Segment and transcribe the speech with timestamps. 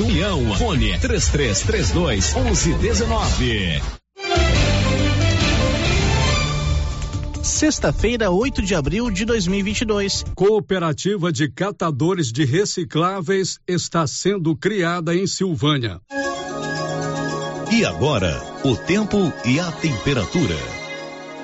[0.00, 0.54] União.
[0.56, 3.82] Fone 3332 1119.
[7.42, 10.24] Sexta-feira, 8 de abril de 2022.
[10.36, 16.00] Cooperativa de Catadores de Recicláveis está sendo criada em Silvânia.
[17.72, 20.56] E agora, o tempo e a temperatura.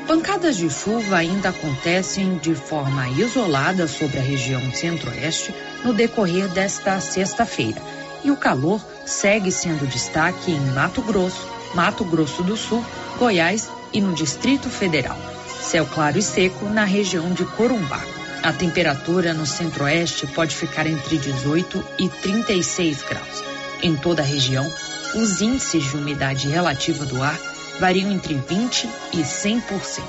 [0.06, 5.52] Pancadas de chuva ainda acontecem de forma isolada sobre a região centro-oeste
[5.84, 7.93] no decorrer desta sexta-feira.
[8.24, 12.84] E o calor segue sendo destaque em Mato Grosso, Mato Grosso do Sul,
[13.18, 15.16] Goiás e no Distrito Federal.
[15.60, 18.00] Céu claro e seco na região de Corumbá.
[18.42, 23.44] A temperatura no centro-oeste pode ficar entre 18 e 36 graus.
[23.82, 24.66] Em toda a região,
[25.14, 27.38] os índices de umidade relativa do ar
[27.78, 30.02] variam entre 20 e 100%.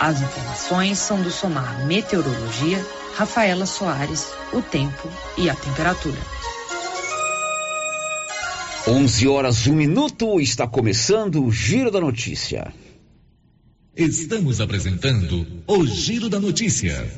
[0.00, 2.84] As informações são do Somar Meteorologia,
[3.16, 6.18] Rafaela Soares, o tempo e a temperatura.
[8.86, 12.70] 11 horas, 1 minuto, está começando o Giro da Notícia.
[13.96, 17.10] Estamos apresentando o Giro da Notícia.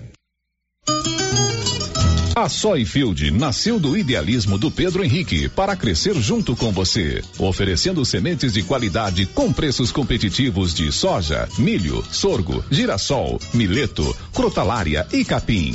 [2.36, 8.52] A Soyfield nasceu do idealismo do Pedro Henrique para crescer junto com você, oferecendo sementes
[8.52, 15.74] de qualidade com preços competitivos de soja, milho, sorgo, girassol, mileto, crotalária e capim.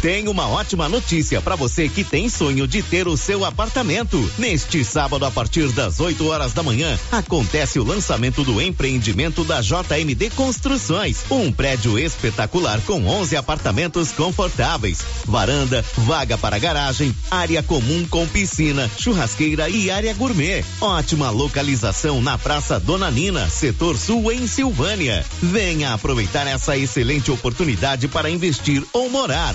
[0.00, 4.18] Tem uma ótima notícia para você que tem sonho de ter o seu apartamento.
[4.38, 9.60] Neste sábado, a partir das 8 horas da manhã, acontece o lançamento do empreendimento da
[9.60, 11.18] JMD Construções.
[11.30, 18.90] Um prédio espetacular com 11 apartamentos confortáveis, varanda, vaga para garagem, área comum com piscina,
[18.98, 20.64] churrasqueira e área gourmet.
[20.80, 25.22] Ótima localização na Praça Dona Nina, setor sul em Silvânia.
[25.42, 29.54] Venha aproveitar essa excelente oportunidade para investir ou morar.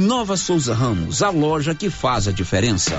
[0.00, 2.98] Nova Souza Ramos, a loja que faz a diferença.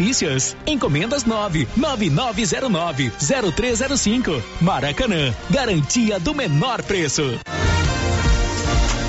[0.00, 0.56] delícias.
[0.66, 3.12] Encomendas 9 9909
[3.54, 4.42] 0305.
[4.60, 7.38] Maracanã, garantia do menor preço.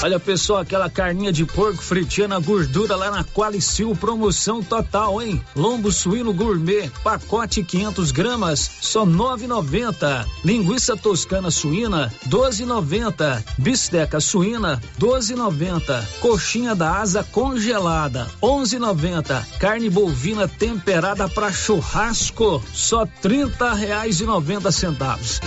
[0.00, 5.42] Olha pessoal, aquela carninha de porco fritinha na gordura lá na Qualicil, promoção total, hein?
[5.56, 10.24] Lombo suíno gourmet, pacote 500 gramas, só 9,90.
[10.44, 13.42] Linguiça toscana suína, 12,90.
[13.58, 16.20] Bisteca suína, 12,90.
[16.20, 19.58] Coxinha da asa congelada, 11,90.
[19.58, 25.40] Carne bovina temperada para churrasco, só 30 reais e 90 centavos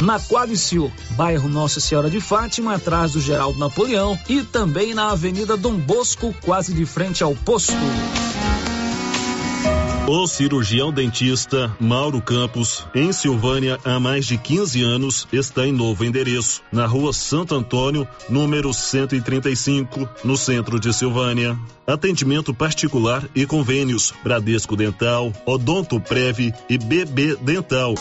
[0.00, 5.56] na Quadricil, bairro Nossa Senhora de Fátima, atrás do Geraldo Napoleão e também na Avenida
[5.56, 7.72] Dom Bosco, quase de frente ao posto.
[10.06, 16.04] O cirurgião dentista Mauro Campos, em Silvânia há mais de 15 anos, está em novo
[16.04, 21.56] endereço, na rua Santo Antônio, número 135, no centro de Silvânia.
[21.86, 27.94] Atendimento particular e convênios Bradesco Dental, Odonto Prev e BB Dental.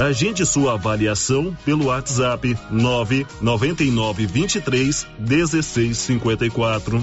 [0.00, 7.02] Agende sua avaliação pelo WhatsApp 999 23 1654.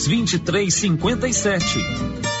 [0.07, 2.40] 2357.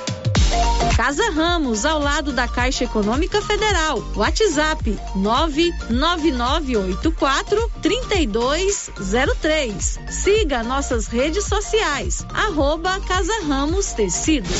[1.01, 3.97] Casa Ramos, ao lado da Caixa Econômica Federal.
[4.15, 9.99] WhatsApp 99984 3203.
[10.11, 12.23] Siga nossas redes sociais.
[12.31, 14.59] Arroba Casa Ramos Tecidos.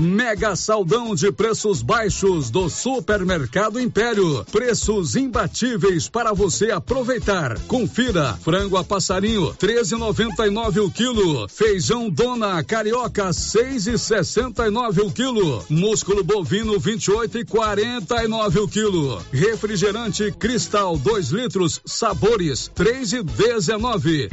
[0.00, 4.44] Mega saldão de preços baixos do Supermercado Império.
[4.50, 7.58] Preços imbatíveis para você aproveitar.
[7.66, 11.48] Confira: frango a passarinho 13,99 o quilo.
[11.48, 15.64] Feijão Dona Carioca 6,69 o quilo.
[15.68, 19.20] Músculo bovino 28,49 o quilo.
[19.32, 24.28] Refrigerante Cristal 2 litros sabores 3,19.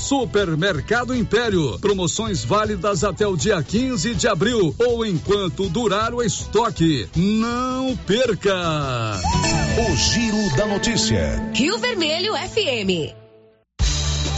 [0.00, 1.78] Supermercado Império.
[1.78, 7.08] Promoções válidas até o dia 15 de abril ou enquanto durar o estoque.
[7.16, 9.20] Não perca!
[9.78, 11.50] O Giro da Notícia.
[11.54, 13.14] Rio Vermelho FM.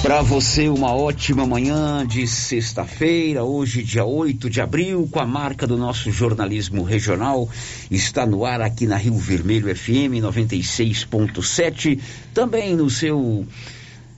[0.02, 5.66] Para você, uma ótima manhã de sexta-feira, hoje, dia 8 de abril, com a marca
[5.66, 7.48] do nosso jornalismo regional.
[7.90, 12.00] Está no ar aqui na Rio Vermelho FM 96.7,
[12.32, 13.44] também no seu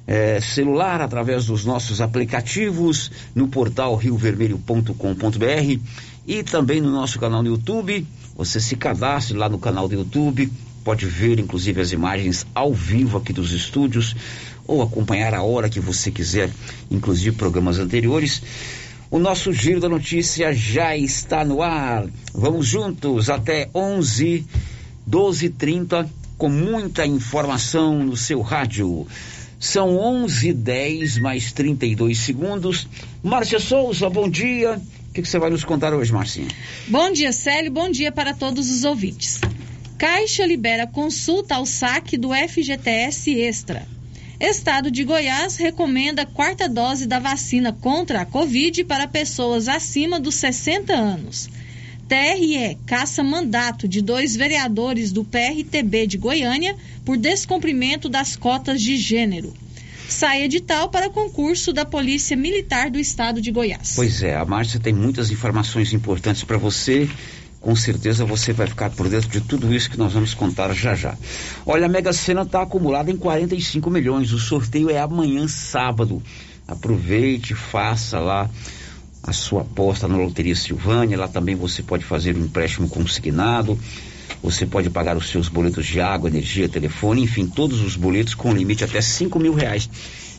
[0.06, 5.80] é, celular, através dos nossos aplicativos, no portal riovermelho.com.br
[6.26, 8.06] e também no nosso canal no YouTube.
[8.36, 10.50] Você se cadastre lá no canal do YouTube,
[10.82, 14.16] pode ver inclusive as imagens ao vivo aqui dos estúdios
[14.66, 16.50] ou acompanhar a hora que você quiser,
[16.90, 18.42] inclusive programas anteriores.
[19.10, 22.06] O nosso giro da notícia já está no ar.
[22.32, 24.46] Vamos juntos até 11,
[25.04, 29.06] 12 30 com muita informação no seu rádio.
[29.60, 32.88] São 11 10 mais 32 segundos.
[33.22, 34.80] Márcia Souza, bom dia.
[35.10, 36.48] O que, que você vai nos contar hoje, Marcinha?
[36.88, 37.70] Bom dia, Célio.
[37.70, 39.38] Bom dia para todos os ouvintes.
[39.98, 43.86] Caixa libera consulta ao saque do FGTS Extra.
[44.40, 50.18] Estado de Goiás recomenda a quarta dose da vacina contra a Covid para pessoas acima
[50.18, 51.50] dos 60 anos.
[52.10, 56.74] TRE caça mandato de dois vereadores do PRTB de Goiânia
[57.04, 59.54] por descumprimento das cotas de gênero.
[60.08, 63.92] Sai edital para concurso da Polícia Militar do Estado de Goiás.
[63.94, 67.08] Pois é, a Márcia tem muitas informações importantes para você
[67.60, 70.96] com certeza você vai ficar por dentro de tudo isso que nós vamos contar já
[70.96, 71.14] já.
[71.64, 74.32] Olha, a Mega Sena está acumulada em 45 milhões.
[74.32, 76.22] O sorteio é amanhã, sábado.
[76.66, 78.48] Aproveite, faça lá
[79.22, 81.18] a sua aposta na Loteria Silvânia.
[81.18, 83.78] Lá também você pode fazer um empréstimo consignado.
[84.42, 88.52] Você pode pagar os seus boletos de água, energia, telefone, enfim, todos os boletos com
[88.52, 89.88] limite até 5 mil reais.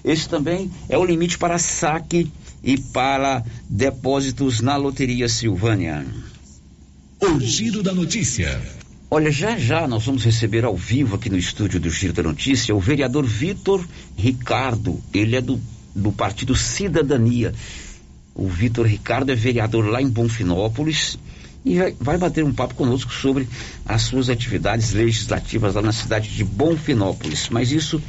[0.03, 2.31] Esse também é o limite para saque
[2.63, 6.05] e para depósitos na Loteria Silvânia.
[7.19, 8.59] O Giro da Notícia.
[9.13, 12.73] Olha, já já nós vamos receber ao vivo aqui no estúdio do Giro da Notícia
[12.73, 13.85] o vereador Vitor
[14.17, 14.99] Ricardo.
[15.13, 15.59] Ele é do,
[15.95, 17.53] do Partido Cidadania.
[18.33, 21.17] O Vitor Ricardo é vereador lá em Bonfinópolis
[21.63, 23.47] e vai, bater um papo conosco sobre
[23.85, 27.49] as suas atividades legislativas lá na cidade de Bonfinópolis.
[27.49, 28.01] Mas isso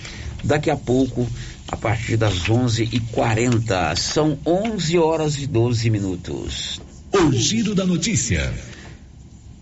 [0.42, 1.28] daqui a pouco,
[1.68, 3.96] a partir das 11h40.
[3.96, 6.80] São 11 horas e 12 minutos.
[7.12, 8.52] O Giro da Notícia.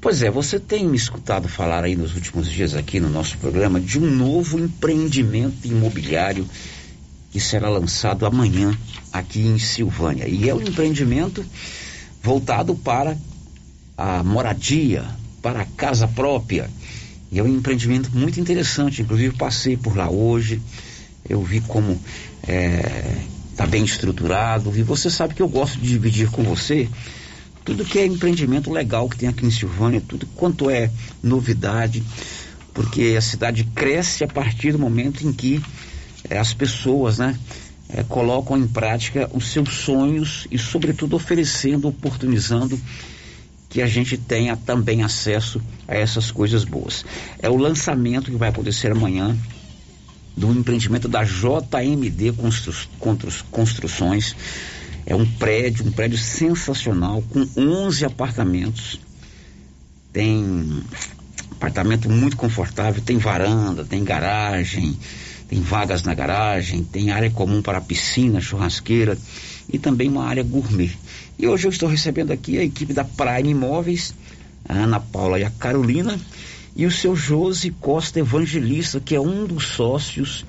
[0.00, 3.78] Pois é, você tem me escutado falar aí nos últimos dias aqui no nosso programa
[3.78, 6.46] de um novo empreendimento imobiliário
[7.30, 8.76] que será lançado amanhã
[9.12, 10.28] aqui em Silvânia.
[10.28, 11.44] E é um empreendimento
[12.22, 13.16] voltado para
[13.96, 15.04] a moradia,
[15.40, 16.68] para a casa própria.
[17.30, 19.02] E é um empreendimento muito interessante.
[19.02, 20.60] Inclusive, passei por lá hoje,
[21.28, 21.92] eu vi como
[22.42, 23.16] está é,
[23.56, 24.76] tá bem estruturado.
[24.76, 26.88] E você sabe que eu gosto de dividir com você
[27.64, 30.90] tudo que é empreendimento legal que tem aqui em Silvânia, tudo quanto é
[31.22, 32.02] novidade,
[32.72, 35.62] porque a cidade cresce a partir do momento em que
[36.28, 37.38] é, as pessoas, né,
[37.88, 42.80] é, colocam em prática os seus sonhos e, sobretudo, oferecendo, oportunizando
[43.68, 47.04] que a gente tenha também acesso a essas coisas boas.
[47.38, 49.36] É o lançamento que vai acontecer amanhã
[50.36, 52.74] do empreendimento da JMD Constru
[53.50, 54.34] Construções
[55.06, 59.00] é um prédio, um prédio sensacional, com 11 apartamentos.
[60.12, 60.82] Tem
[61.52, 64.98] apartamento muito confortável, tem varanda, tem garagem,
[65.50, 69.19] tem vagas na garagem, tem área comum para piscina, churrasqueira
[69.69, 70.97] e também uma área gourmet.
[71.37, 74.14] E hoje eu estou recebendo aqui a equipe da Prime Imóveis,
[74.69, 76.16] a Ana Paula e a Carolina,
[76.76, 80.47] e o seu Josi Costa Evangelista, que é um dos sócios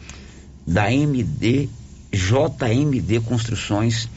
[0.68, 1.68] da MD,
[2.12, 4.08] JMD Construções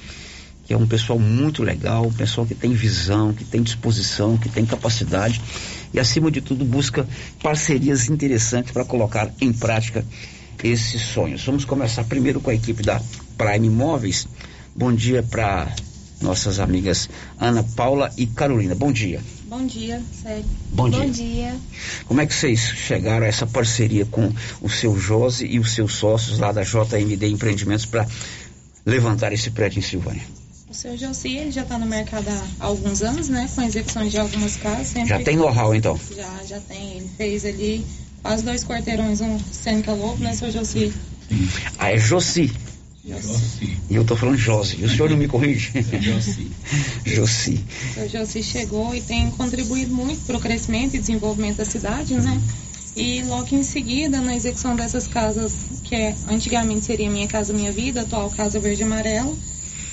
[0.67, 4.49] que é um pessoal muito legal, um pessoal que tem visão, que tem disposição, que
[4.49, 5.41] tem capacidade
[5.93, 7.07] e, acima de tudo, busca
[7.43, 10.05] parcerias interessantes para colocar em prática
[10.65, 11.45] esses sonhos.
[11.45, 13.01] Vamos começar primeiro com a equipe da
[13.37, 14.27] Prime Imóveis.
[14.75, 15.71] Bom dia para
[16.23, 18.75] nossas amigas Ana Paula e Carolina.
[18.75, 19.21] Bom dia.
[19.45, 20.45] Bom dia, sério.
[20.73, 21.01] Bom dia.
[21.01, 21.57] Bom dia.
[22.07, 25.93] Como é que vocês chegaram a essa parceria com o seu Josi e os seus
[25.95, 28.07] sócios lá da JMD Empreendimentos para
[28.87, 30.23] levantar esse prédio em Silvânia?
[30.69, 33.49] O seu Josi, ele já está no mercado há alguns anos, né?
[33.55, 34.89] Com execuções de algumas casas.
[34.89, 35.11] Sempre...
[35.11, 36.01] Já tem know-how, então?
[36.17, 36.97] Já, já tem.
[36.97, 37.85] Ele fez ali
[38.25, 40.93] quase dois quarteirões, um Sêneca Lobo, né, seu Josi?
[41.79, 42.51] Ah, é Josi.
[43.07, 43.77] Josi.
[43.91, 44.81] E eu estou falando Josi.
[44.81, 45.71] E o senhor não me corrige?
[46.01, 46.51] Josi.
[47.05, 47.65] Josi.
[47.99, 52.41] O Josi chegou e tem contribuído muito para o crescimento e desenvolvimento da cidade, né?
[52.97, 55.53] E logo em seguida, na execução dessas casas,
[55.85, 59.37] que é, antigamente seria Minha Casa Minha Vida, atual Casa Verde e Amarela,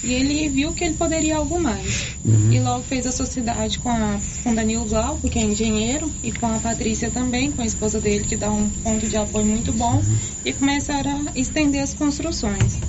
[0.03, 2.15] e ele viu que ele poderia algo mais.
[2.25, 2.51] Uhum.
[2.51, 6.47] E logo fez a sociedade com, a, com Danilo Glauco, que é engenheiro, e com
[6.47, 10.01] a Patrícia também, com a esposa dele, que dá um ponto de apoio muito bom,
[10.43, 12.79] e começaram a estender as construções.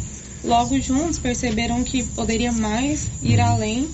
[0.43, 3.89] Logo juntos perceberam que poderia mais ir além,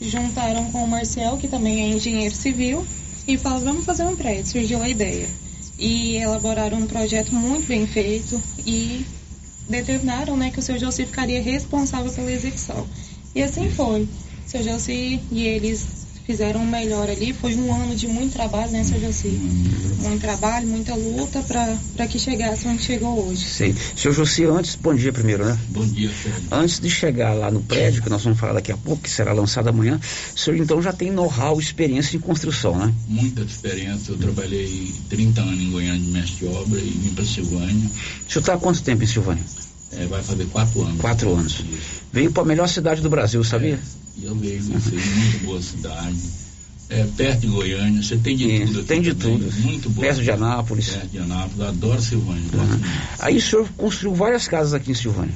[0.00, 2.86] juntaram com o Marcel, que também é engenheiro civil,
[3.26, 5.26] e falaram, vamos fazer um prédio, surgiu a ideia.
[5.78, 9.04] E elaboraram um projeto muito bem feito e
[9.72, 12.86] determinaram né, que o seu Josi ficaria responsável pela execução.
[13.34, 14.02] E assim foi.
[14.02, 14.08] O
[14.46, 17.32] seu Josi e eles fizeram o melhor ali.
[17.32, 19.28] Foi um ano de muito trabalho, né, seu Josi?
[19.28, 23.44] Muito trabalho, muita luta para que chegasse onde chegou hoje.
[23.44, 23.74] Sei.
[23.96, 25.58] Seu José, antes, bom dia primeiro, né?
[25.68, 26.42] Bom dia, Sérgio.
[26.50, 29.32] Antes de chegar lá no prédio, que nós vamos falar daqui a pouco, que será
[29.32, 30.00] lançado amanhã,
[30.34, 32.92] o senhor então já tem know-how, experiência em construção, né?
[33.08, 34.12] Muita experiência.
[34.12, 37.90] Eu trabalhei 30 anos em Goiânia de mestre de obra e vim para Silvânia.
[38.28, 39.42] O senhor está há quanto tempo em Silvânia?
[39.92, 41.00] É, vai fazer quatro anos.
[41.00, 41.64] Quatro anos.
[42.12, 43.78] Veio para a melhor cidade do Brasil, sabia?
[44.18, 46.16] E eu vejo isso aí, muito boa cidade.
[46.88, 49.52] É, perto de Goiânia, você tem de Isso, tudo aqui tem de também, tudo.
[49.62, 50.06] Muito boa.
[50.06, 50.90] Perto de Anápolis.
[50.90, 52.42] Perto de Anápolis, adoro Silvânia.
[52.52, 52.84] muito.
[53.18, 55.34] Aí o senhor construiu várias casas aqui em Silvânia.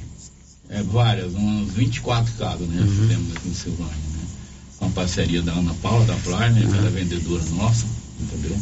[0.68, 2.82] É, várias, umas 24 casas, né?
[2.82, 3.08] Uhum.
[3.08, 4.24] Temos aqui em Silvânia, né?
[4.78, 6.72] Com a parceria da Ana Paula, da Pliner, Uhum.
[6.72, 7.86] que ela é vendedora nossa,
[8.20, 8.58] entendeu?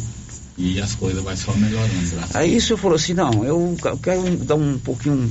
[0.57, 1.91] E as coisas vai só melhorando,
[2.33, 5.29] Aí o senhor falou assim, não, eu quero dar um pouquinho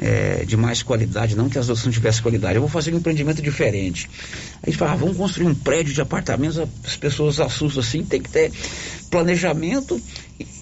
[0.00, 2.96] é, de mais qualidade, não que as outras não tivessem qualidade, eu vou fazer um
[2.96, 4.08] empreendimento diferente.
[4.62, 8.30] Aí fala, ah, vamos construir um prédio de apartamentos, as pessoas assustam assim, tem que
[8.30, 8.50] ter
[9.10, 10.00] planejamento,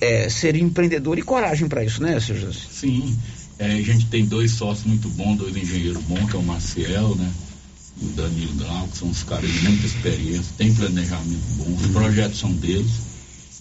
[0.00, 2.50] é, ser empreendedor e coragem para isso, né, José?
[2.70, 3.16] Sim,
[3.60, 7.14] é, a gente tem dois sócios muito bons, dois engenheiros bons, que é o Marciel,
[7.14, 7.30] né?
[8.00, 11.86] E o Danilo Grau, que são os caras de muita experiência, tem planejamento bom, os
[11.88, 12.90] projetos são deles.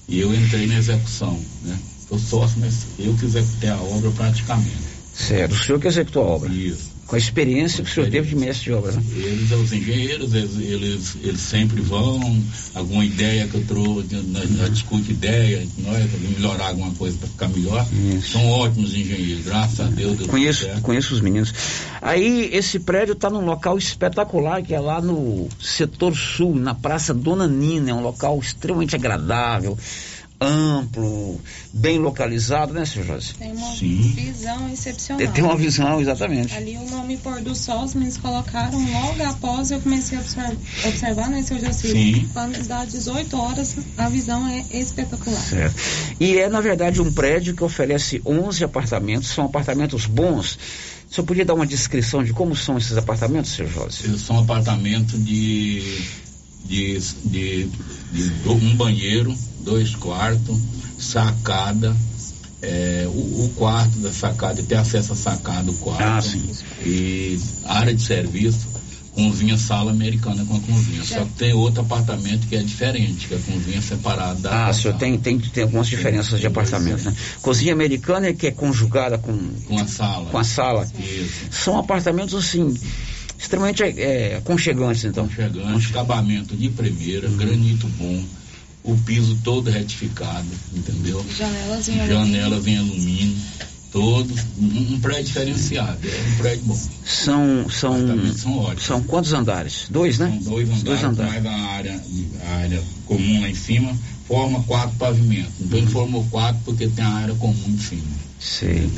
[0.07, 1.77] E eu entrei na execução, né?
[2.07, 4.96] Sou sócio, mas eu que executei a obra praticamente.
[5.17, 6.53] Certo, o senhor que executou a obra.
[6.53, 6.95] Isso.
[7.07, 9.01] Com a experiência que o senhor teve de mestre de obra, né?
[9.15, 12.43] Eles, os engenheiros, eles, eles, eles sempre vão,
[12.75, 17.29] alguma ideia que eu trouxe, nós, nós discute ideia, nós vamos melhorar alguma coisa para
[17.29, 17.87] ficar melhor.
[18.29, 20.17] São ótimos engenheiros, graças a Deus.
[20.17, 21.53] deu Conheço, conheço os meninos.
[22.01, 27.13] Aí esse prédio está num local espetacular, que é lá no setor sul, na Praça
[27.13, 27.91] Dona Nina.
[27.91, 29.77] É um local extremamente agradável,
[30.39, 31.39] amplo,
[31.73, 33.33] bem localizado, né, senhor José?
[33.39, 34.13] Tem uma Sim.
[34.15, 35.31] visão excepcional.
[35.31, 36.55] Tem uma visão, exatamente.
[36.55, 40.55] Ali o nome Pôr do Sol, os meninos colocaram logo após eu comecei a observar,
[40.85, 41.73] observar né, seu José?
[41.73, 42.29] Sim.
[42.33, 45.39] Quando dá 18 horas, a visão é espetacular.
[45.39, 45.75] Certo.
[46.19, 50.57] E é, na verdade, um prédio que oferece 11 apartamentos, são apartamentos bons.
[51.09, 54.03] O senhor podia dar uma descrição de como são esses apartamentos, senhor José?
[54.03, 55.81] Eles são apartamentos de,
[56.67, 57.63] de, de,
[58.11, 60.57] de um banheiro, dois quartos,
[60.99, 61.95] sacada.
[62.61, 66.03] é, o, o quarto da sacada, tem acesso à sacada, o quarto.
[66.03, 66.49] Ah, sim.
[66.85, 68.67] E área de serviço,
[69.13, 71.03] cozinha, sala americana com a cozinha.
[71.03, 74.73] Só que tem outro apartamento que é diferente, que é a cozinha separada da Ah,
[74.73, 77.15] senhor tem, tem, tem algumas diferenças de apartamento, né?
[77.41, 79.35] Cozinha americana é que é conjugada com,
[79.67, 80.29] com a sala.
[80.29, 80.87] com a sala.
[80.99, 81.47] Isso.
[81.51, 82.73] São apartamentos, assim,
[83.37, 85.25] extremamente é, aconchegantes, então.
[85.25, 88.23] Aconchegante, acabamento de primeira, granito bom,
[88.83, 91.23] o piso todo retificado, entendeu?
[91.37, 93.35] Janelas em Janelas em alumínio,
[93.91, 96.79] todos, um, um prédio diferenciado, é um prédio bom.
[97.05, 98.83] São, são, são ótimos.
[98.83, 99.87] são quantos andares?
[99.89, 100.29] Dois, né?
[100.29, 101.43] São dois andares, Dois andares.
[101.43, 102.03] mais a área,
[102.45, 103.95] a área comum lá em cima,
[104.27, 105.53] forma quatro pavimentos.
[105.59, 108.17] Então ele formou quatro porque tem a área comum em cima.
[108.39, 108.89] Sei.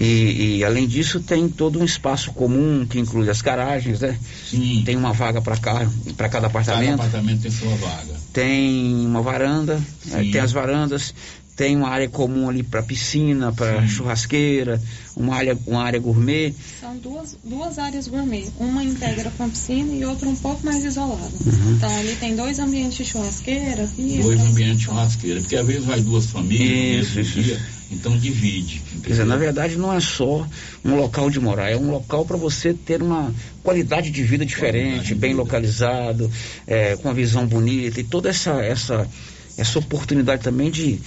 [0.00, 4.18] E, e, além disso tem todo um espaço comum que inclui as garagens, né?
[4.48, 4.82] Sim.
[4.82, 5.86] Tem uma vaga para cá,
[6.16, 6.94] para cada Cada apartamento.
[6.94, 8.14] apartamento tem sua vaga.
[8.32, 10.30] Tem uma varanda, Sim.
[10.30, 11.12] tem as varandas,
[11.54, 14.80] tem uma área comum ali para piscina, para churrasqueira,
[15.14, 16.54] uma área, uma área gourmet.
[16.80, 18.46] São duas, duas áreas gourmet.
[18.58, 21.20] Uma integra com a piscina e outra um pouco mais isolada.
[21.44, 21.74] Uhum.
[21.76, 24.22] Então ali tem dois ambientes de churrasqueira, pista.
[24.22, 27.60] Dois ambientes de churrasqueira, porque às vezes vai duas famílias Isso, no mesmo isso, dia,
[27.90, 28.80] então divide.
[29.02, 30.46] Quer dizer, na verdade não é só
[30.84, 35.14] um local de morar, é um local para você ter uma qualidade de vida diferente,
[35.14, 36.30] bem localizado,
[36.66, 39.08] é, com uma visão bonita e toda essa, essa,
[39.56, 41.00] essa oportunidade também de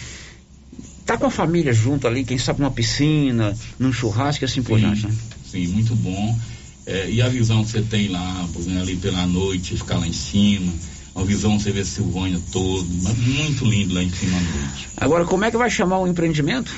[0.99, 4.77] estar com a família junto ali, quem sabe numa piscina, num churrasco e assim por
[4.79, 5.07] Sim, diante.
[5.07, 5.13] né?
[5.49, 6.37] sim, muito bom.
[6.85, 10.07] É, e a visão que você tem lá, por exemplo, ali pela noite, ficar lá
[10.07, 10.71] em cima,
[11.15, 14.88] a visão você vê Silvânia todo, mas muito lindo lá em cima à noite.
[14.97, 16.71] Agora, como é que vai chamar o empreendimento?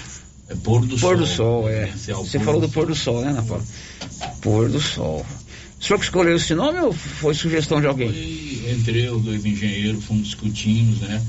[0.50, 1.17] É pôr do Pôr sol.
[1.17, 1.86] do sol, é.
[1.86, 3.63] Residencial Você pôr falou do do pôr do sol, né, Ana Paula?
[4.41, 5.26] Pôr do sol.
[5.80, 8.10] O senhor que escolheu esse nome ou foi sugestão de alguém?
[8.12, 11.21] Foi entre eu, dois engenheiros, fomos discutindo, né?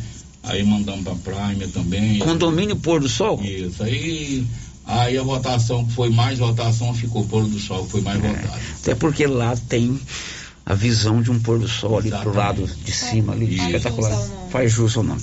[0.42, 2.18] Aí mandamos pra Prime também.
[2.20, 3.40] Condomínio Pôr do Sol?
[3.42, 4.46] Isso, aí.
[4.88, 8.28] Aí a votação que foi mais votação ficou Pôr do Sol, que foi mais É.
[8.28, 8.60] votado.
[8.82, 9.98] Até porque lá tem
[10.68, 14.10] a visão de um pôr do sol ali pro lado de cima ali, espetacular.
[14.50, 15.20] Faz jus ao nome.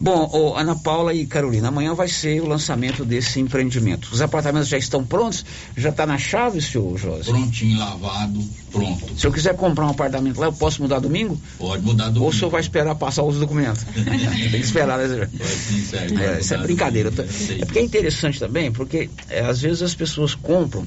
[0.00, 4.08] Bom, ô, Ana Paula e Carolina, amanhã vai ser o lançamento desse empreendimento.
[4.12, 5.44] Os apartamentos já estão prontos?
[5.76, 7.30] Já está na chave, senhor José?
[7.30, 9.16] Prontinho, lavado, pronto.
[9.16, 11.40] Se eu quiser comprar um apartamento lá, eu posso mudar domingo?
[11.58, 12.22] Pode mudar do.
[12.24, 13.84] Ou o senhor vai esperar passar os documentos?
[13.94, 15.28] Tem que esperar, né?
[15.44, 17.10] Sim, sério, É, isso é brincadeira.
[17.12, 20.84] do- É porque é interessante também, porque é, às vezes as pessoas compram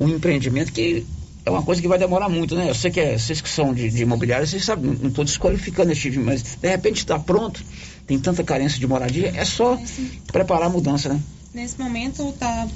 [0.00, 1.04] um empreendimento que
[1.48, 2.68] é uma coisa que vai demorar muito, né?
[2.68, 5.90] Eu sei que é, vocês que são de, de imobiliário, vocês sabem, não estou desqualificando
[5.90, 7.64] esse tipo, mas de repente está pronto,
[8.06, 9.78] tem tanta carência de moradia, é só
[10.30, 11.20] preparar a mudança, né?
[11.54, 12.68] Nesse momento está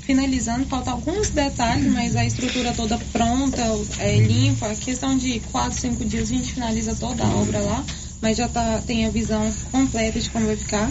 [0.00, 3.62] finalizando, falta alguns detalhes, mas a estrutura toda pronta,
[3.98, 4.72] é, limpa.
[4.76, 7.84] Questão de quatro, cinco dias a gente finaliza toda a obra lá,
[8.22, 10.90] mas já tá, tem a visão completa de como vai ficar.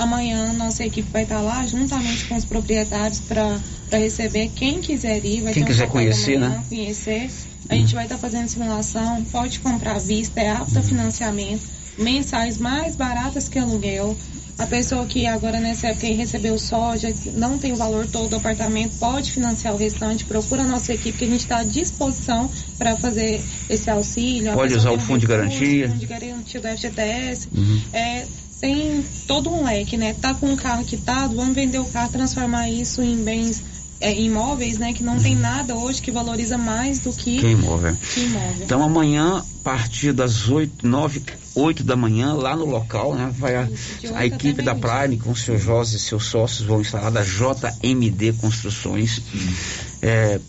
[0.00, 5.42] Amanhã nossa equipe vai estar lá juntamente com os proprietários para receber quem quiser ir.
[5.42, 6.64] Vai Quem ter um quiser conhecer, manhã, né?
[6.70, 7.30] Conhecer.
[7.68, 11.62] A gente vai estar fazendo simulação, pode comprar à vista, é apta a financiamento,
[11.98, 14.16] mensais mais baratas que aluguel.
[14.58, 18.98] A pessoa que agora nessa época recebeu soja, não tem o valor todo do apartamento,
[18.98, 22.96] pode financiar o restante, procura a nossa equipe que a gente está à disposição para
[22.96, 24.52] fazer esse auxílio.
[24.52, 25.88] Pode usar o fundo de garantia.
[25.88, 27.48] fundo de garantia do FGTS.
[27.54, 27.80] Uhum.
[27.92, 28.26] É,
[28.60, 30.14] tem todo um leque, né?
[30.14, 33.62] Tá com um carro quitado, vamos vender o carro, transformar isso em bens
[34.00, 34.92] é, imóveis, né?
[34.92, 37.96] Que não tem nada hoje que valoriza mais do que, Que imóvel.
[38.14, 38.64] que imóvel.
[38.64, 41.22] Então amanhã, a partir das 8, 9,
[41.54, 43.32] 8 da manhã, lá no local, né?
[43.36, 43.68] Vai a,
[44.14, 48.34] a equipe da Prime com o seu Jorge e seus sócios vão lá da JMD
[48.40, 49.20] Construções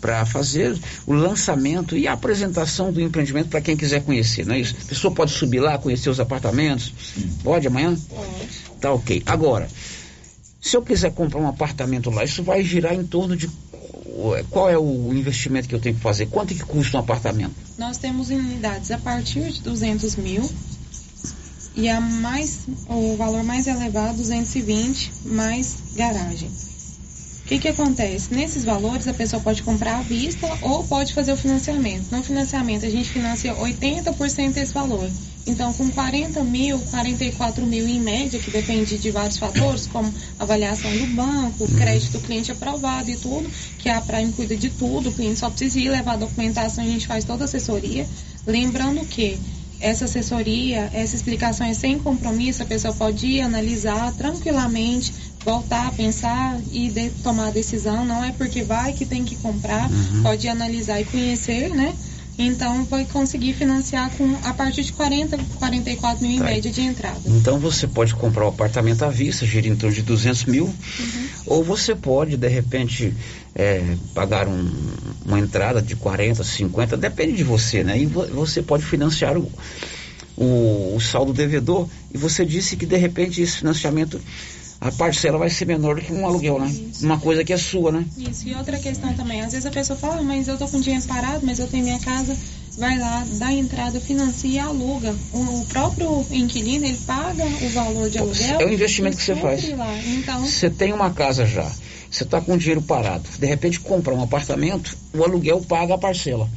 [0.00, 4.60] para fazer o lançamento e a apresentação do empreendimento para quem quiser conhecer, não é
[4.60, 4.74] isso?
[4.82, 6.92] A pessoa pode subir lá, conhecer os apartamentos?
[7.42, 7.96] Pode amanhã?
[8.08, 8.80] Pode.
[8.80, 9.22] Tá ok.
[9.26, 9.68] Agora,
[10.60, 13.50] se eu quiser comprar um apartamento lá, isso vai girar em torno de
[14.50, 16.26] qual é o investimento que eu tenho que fazer?
[16.26, 17.54] Quanto é que custa um apartamento?
[17.78, 20.48] Nós temos unidades a partir de 200 mil
[21.74, 26.50] e a mais, o valor mais elevado, 220, mais garagem.
[27.44, 28.32] O que, que acontece?
[28.32, 32.10] Nesses valores, a pessoa pode comprar à vista ou pode fazer o financiamento.
[32.10, 35.10] No financiamento, a gente financia 80% desse valor.
[35.44, 40.96] Então, com 40 mil, 44 mil em média, que depende de vários fatores, como avaliação
[40.96, 45.12] do banco, crédito do cliente aprovado e tudo, que a Prime cuida de tudo, o
[45.12, 48.06] cliente só precisa ir levar a documentação, a gente faz toda a assessoria.
[48.46, 49.36] Lembrando que
[49.82, 55.12] essa assessoria, essa explicação é sem compromisso, a pessoa pode ir analisar tranquilamente,
[55.44, 58.04] voltar a pensar e de, tomar a decisão.
[58.04, 60.22] Não é porque vai que tem que comprar, Uhum.
[60.22, 61.94] pode analisar e conhecer, né?
[62.38, 66.44] Então vai conseguir financiar com a partir de 40, 44 mil em Tá.
[66.46, 67.20] média de entrada.
[67.26, 70.74] Então você pode comprar o apartamento à vista, gira em torno de 200 mil,
[71.44, 73.14] ou você pode, de repente,
[73.54, 74.70] é, pagar um-
[75.26, 77.98] uma entrada de 40, 50, depende de você, né?
[77.98, 79.52] E vo- você pode financiar o,
[80.34, 81.86] o, o saldo devedor.
[82.12, 84.18] E você disse que, de repente, esse financiamento,
[84.82, 86.68] a parcela vai ser menor do que um aluguel, né?
[87.00, 88.04] Uma coisa que é sua, né?
[88.18, 90.80] Isso, e outra questão também, às vezes a pessoa fala, "Ah, mas eu tô com
[90.80, 92.36] dinheiro parado, mas eu tenho minha casa,
[92.76, 95.14] vai lá, dá entrada, financia e aluga.
[95.32, 98.60] O, próprio inquilino, ele paga o valor de aluguel.
[98.60, 99.68] É o investimento que você faz.
[99.68, 99.98] Lá.
[100.04, 101.70] Então, Você tem uma casa já,
[102.10, 106.50] você está com dinheiro parado, de repente compra um apartamento, o aluguel paga a parcela.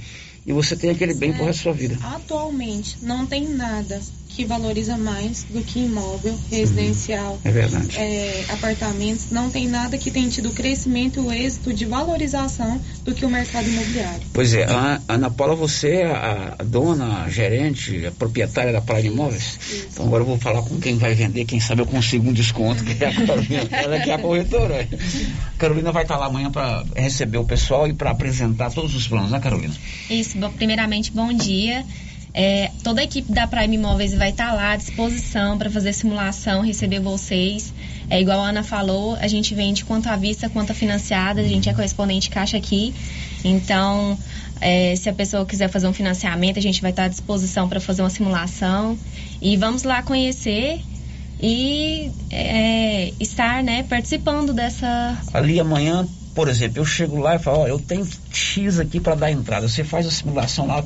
[0.47, 1.97] E você tem aquele bem pro resto da sua vida.
[2.01, 3.99] atualmente, não tem nada
[4.35, 7.39] que valoriza mais do que imóvel residencial.
[7.43, 7.97] É verdade.
[7.97, 13.13] é, apartamentos, não tem nada que tenha tido crescimento e o êxito de valorização do
[13.13, 14.21] que o mercado imobiliário.
[14.33, 19.03] Pois é, a Ana Paula, você é a, dona, a gerente, a proprietária da Praia
[19.03, 19.57] de Imóveis.
[19.91, 22.83] Então agora eu vou falar com quem vai vender, quem sabe eu consigo um desconto,
[22.83, 23.67] que é a Carolina.
[23.71, 24.87] Ela que é a corretora.
[25.57, 29.31] Carolina vai estar lá amanhã para receber o pessoal e para apresentar todos os planos,
[29.31, 29.73] né, Carolina?
[30.09, 31.85] Isso, bom, primeiramente, bom dia.
[32.37, 36.61] É, toda a equipe da Prime Imóveis vai estar lá à disposição para fazer simulação,
[36.61, 37.73] receber vocês.
[38.09, 41.45] É igual a Ana falou, a gente vende quanto à vista, quanto à financiada, a
[41.45, 42.93] gente é correspondente caixa aqui.
[43.41, 44.19] Então,
[44.59, 47.79] é, se a pessoa quiser fazer um financiamento, a gente vai estar à disposição para
[47.79, 48.97] fazer uma simulação.
[49.41, 50.81] E vamos lá conhecer
[51.41, 57.59] e é, estar né, participando dessa Ali amanhã, por exemplo, eu chego lá e falo,
[57.59, 59.69] ó, eu tenho X aqui para dar entrada.
[59.69, 60.83] Você faz a simulação lá,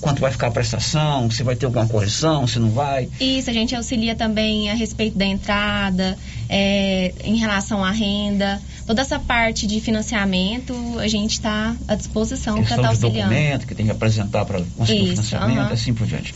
[0.00, 3.08] quanto vai ficar a prestação, se vai ter alguma correção, se não vai.
[3.20, 6.16] Isso, a gente auxilia também a respeito da entrada,
[6.48, 8.62] é, em relação à renda.
[8.86, 13.28] Toda essa parte de financiamento, a gente está à disposição para estar de auxiliando.
[13.30, 15.72] documento que tem que apresentar para conseguir o Isso, financiamento, aham.
[15.72, 16.32] assim por diante.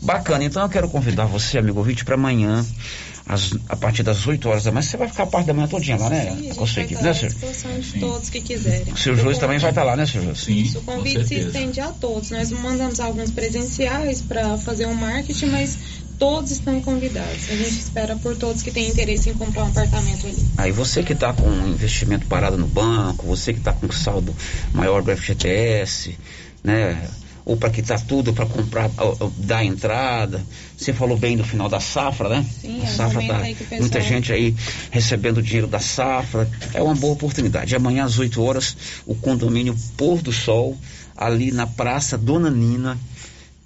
[0.00, 2.64] Bacana, então eu quero convidar você, amigo ouvinte, para amanhã,
[3.28, 4.82] às, a partir das 8 horas da manhã.
[4.82, 6.34] Você vai ficar a parte da manhã todinha lá, né?
[6.34, 7.34] Sim, a Com a sua equipe, né, senhor?
[7.78, 8.92] de todos que quiserem.
[8.92, 10.34] O seu Josi também vai estar lá, né, senhor?
[10.34, 10.72] Sim.
[10.74, 12.30] O convite se estende a todos.
[12.30, 15.78] Nós mandamos alguns presenciais para fazer o marketing, mas
[16.18, 17.50] todos estão convidados.
[17.50, 20.46] A gente espera por todos que têm interesse em comprar um apartamento ali.
[20.56, 24.34] Aí você que está com um investimento parado no banco, você que está com saldo
[24.72, 26.16] maior do FGTS,
[26.64, 27.08] né?
[27.48, 28.90] Ou para quitar tudo para comprar,
[29.38, 30.44] dar entrada.
[30.76, 32.46] Você falou bem do final da safra, né?
[32.60, 34.54] Sim, a é safra tá, pessoal- muita gente aí
[34.90, 36.46] recebendo dinheiro da safra.
[36.74, 37.74] É uma boa oportunidade.
[37.74, 40.76] Amanhã às 8 horas, o condomínio Pôr do Sol,
[41.16, 42.98] ali na Praça Dona Nina,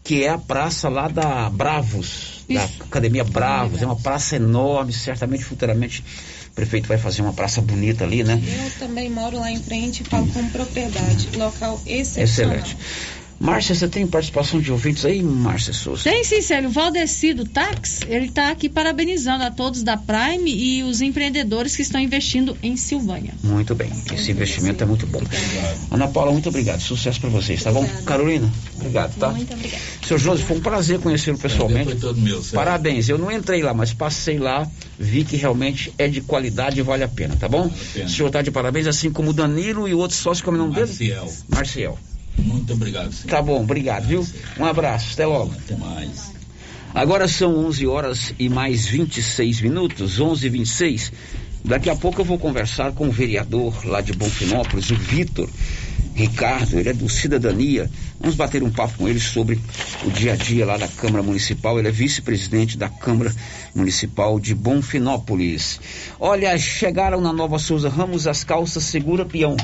[0.04, 3.82] que é a praça lá da Bravos, da Academia Bravos.
[3.82, 6.04] É uma praça enorme, certamente futuramente
[6.52, 8.40] o prefeito vai fazer uma praça bonita ali, né?
[8.64, 11.30] Eu também moro lá em frente e falo com propriedade.
[11.36, 12.54] Local excepcional.
[12.56, 12.76] Excelente.
[13.42, 16.04] Márcia, você tem participação de ouvintes aí, Márcia Souza?
[16.04, 16.68] Tem sim, Célio.
[16.68, 21.82] O Valdecido Tax, ele está aqui parabenizando a todos da Prime e os empreendedores que
[21.82, 23.34] estão investindo em Silvânia.
[23.42, 25.20] Muito bem, esse investimento é muito bom.
[25.90, 26.80] Ana Paula, muito obrigado.
[26.80, 27.84] Sucesso para vocês, tá bom?
[28.06, 29.30] Carolina, obrigado, tá?
[29.30, 29.82] Muito obrigada.
[30.06, 31.86] Seu José, foi um prazer conhecê-lo pessoalmente.
[31.86, 32.54] Foi todo meu, Sérgio.
[32.54, 33.08] Parabéns.
[33.08, 37.02] Eu não entrei lá, mas passei lá, vi que realmente é de qualidade e vale
[37.02, 37.68] a pena, tá bom?
[37.92, 38.06] pena.
[38.06, 40.60] O senhor tá de parabéns, assim como o Danilo e o outro sócio, como é
[40.60, 40.86] o nome dele?
[40.86, 41.32] Marcial.
[41.48, 41.98] Marcial.
[42.38, 43.28] Muito obrigado, senhor.
[43.28, 44.26] Tá bom, obrigado, viu?
[44.58, 45.52] Um abraço, até logo.
[45.52, 46.32] Até mais.
[46.94, 51.12] Agora são 11 horas e mais 26 minutos, 11 e 26.
[51.64, 55.48] Daqui a pouco eu vou conversar com o vereador lá de Bonfinópolis, o Vitor
[56.14, 57.90] Ricardo, ele é do Cidadania.
[58.20, 59.58] Vamos bater um papo com ele sobre
[60.04, 61.78] o dia a dia lá da Câmara Municipal.
[61.78, 63.34] Ele é vice-presidente da Câmara
[63.74, 65.80] Municipal de Bonfinópolis.
[66.20, 69.56] Olha, chegaram na Nova Souza Ramos as calças Segura Peão.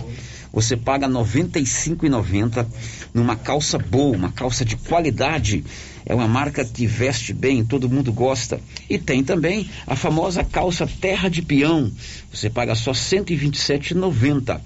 [0.53, 2.67] Você paga R$ 95,90
[3.13, 5.65] numa calça boa, uma calça de qualidade.
[6.05, 8.61] É uma marca que veste bem, todo mundo gosta.
[8.89, 11.93] E tem também a famosa calça Terra de Peão.
[12.33, 14.61] Você paga só R$ 127,90.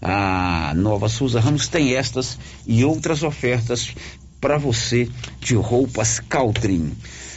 [0.00, 3.94] A Nova Souza Ramos tem estas e outras ofertas
[4.40, 5.08] para você
[5.40, 6.92] de roupas Caltrim.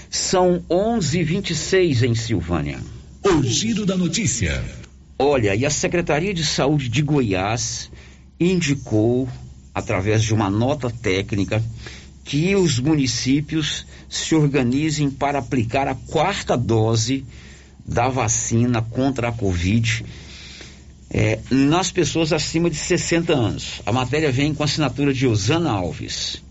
[0.09, 2.79] São 11:26 em Silvânia.
[3.23, 4.80] O giro da notícia.
[5.23, 7.91] Olha, e a Secretaria de Saúde de Goiás
[8.39, 9.29] indicou,
[9.71, 11.63] através de uma nota técnica,
[12.25, 17.23] que os municípios se organizem para aplicar a quarta dose
[17.85, 20.03] da vacina contra a Covid
[21.07, 23.79] é, nas pessoas acima de 60 anos.
[23.85, 26.41] A matéria vem com assinatura de Osana Alves.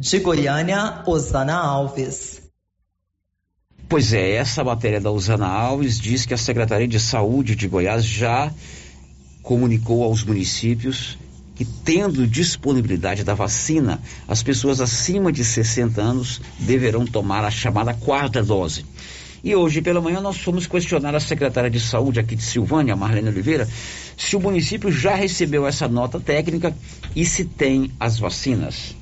[0.00, 2.42] De Goiânia, Osana Alves.
[3.88, 8.04] Pois é, essa matéria da Usana Alves diz que a Secretaria de Saúde de Goiás
[8.04, 8.52] já
[9.42, 11.16] comunicou aos municípios
[11.54, 17.94] que, tendo disponibilidade da vacina, as pessoas acima de 60 anos deverão tomar a chamada
[17.94, 18.84] quarta dose.
[19.44, 23.28] E hoje pela manhã nós fomos questionar a secretária de saúde aqui de Silvânia, Marlene
[23.28, 23.68] Oliveira,
[24.16, 26.74] se o município já recebeu essa nota técnica
[27.14, 28.96] e se tem as vacinas.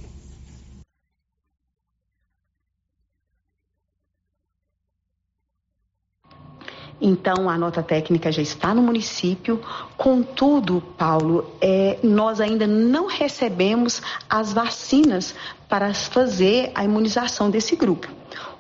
[7.00, 9.60] Então, a nota técnica já está no município.
[9.96, 15.36] Contudo, Paulo, é, nós ainda não recebemos as vacinas
[15.68, 18.08] para fazer a imunização desse grupo.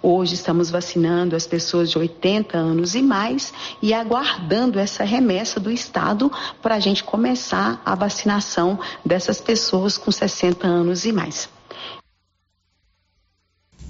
[0.02, 5.70] Hoje estamos vacinando as pessoas de 80 anos e mais e aguardando essa remessa do
[5.70, 11.48] Estado para a gente começar a vacinação dessas pessoas com 60 anos e mais.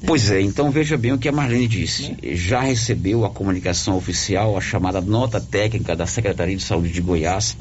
[0.04, 2.14] Pois é, então veja bem o que a Marlene disse.
[2.22, 7.56] Já recebeu a comunicação oficial, a chamada nota técnica da Secretaria de Saúde de Goiás,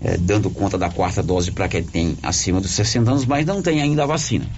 [0.00, 3.62] eh, dando conta da quarta dose para quem tem acima dos 60 anos, mas não
[3.62, 4.48] tem ainda a vacina.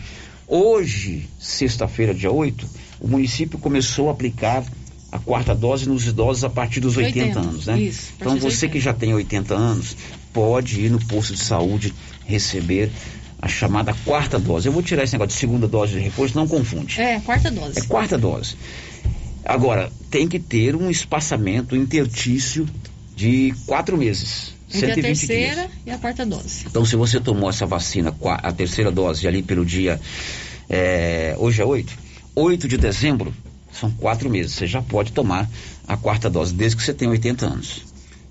[0.47, 4.65] Hoje, sexta-feira, dia 8, o município começou a aplicar
[5.11, 7.81] a quarta dose nos idosos a partir dos 80, 80 anos, né?
[7.81, 9.97] Isso, então você que já tem 80 anos
[10.33, 11.95] pode ir no posto de saúde
[12.27, 12.91] receber
[13.41, 14.67] a chamada quarta dose.
[14.67, 17.01] Eu vou tirar esse negócio de segunda dose de reforço, não confunde.
[17.01, 17.79] É, quarta dose.
[17.79, 18.57] É quarta dose.
[19.45, 22.67] Agora, tem que ter um espaçamento intertício
[23.15, 24.55] de quatro meses.
[24.73, 25.71] Entre a terceira dias.
[25.87, 26.65] e a quarta dose.
[26.67, 30.01] Então, se você tomou essa vacina, a terceira dose, ali pelo dia.
[30.69, 32.04] É, hoje é 8?
[32.35, 33.35] 8 de dezembro,
[33.73, 34.53] são quatro meses.
[34.53, 35.49] Você já pode tomar
[35.87, 37.83] a quarta dose, desde que você tenha 80 anos.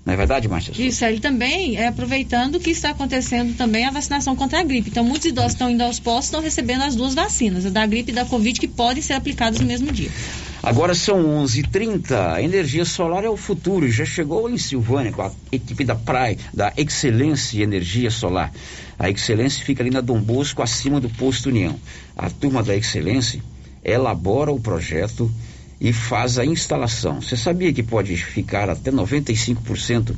[0.04, 0.74] Não é verdade, Márcia?
[0.76, 4.90] Isso, ele também é aproveitando que está acontecendo também a vacinação contra a gripe.
[4.90, 8.12] Então, muitos idosos estão indo aos postos estão recebendo as duas vacinas, a da gripe
[8.12, 10.10] e da Covid, que podem ser aplicadas no mesmo dia.
[10.62, 11.58] Agora são 11:30.
[11.58, 13.90] h 30 A energia solar é o futuro.
[13.90, 18.52] Já chegou em Silvânia com a equipe da Praia, da Excelência Energia Solar.
[18.98, 21.78] A Excelência fica ali na Dom Bosco, acima do Posto União.
[22.14, 23.42] A turma da Excelência
[23.84, 25.30] elabora o projeto
[25.80, 27.20] e faz a instalação.
[27.20, 30.14] Você sabia que pode ficar até 95%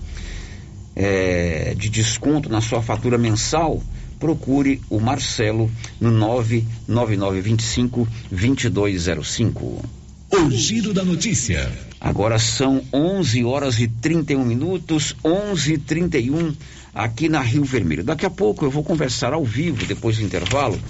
[0.94, 3.82] é, de desconto na sua fatura mensal?
[4.18, 9.84] Procure o Marcelo no 99925 2205.
[10.30, 11.70] O giro da notícia.
[12.00, 16.54] Agora são 11 horas e 31 minutos, 11 e 31
[16.94, 18.04] aqui na Rio Vermelho.
[18.04, 20.80] Daqui a pouco eu vou conversar ao vivo, depois do intervalo,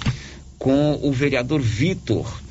[0.58, 2.45] com o vereador Vitor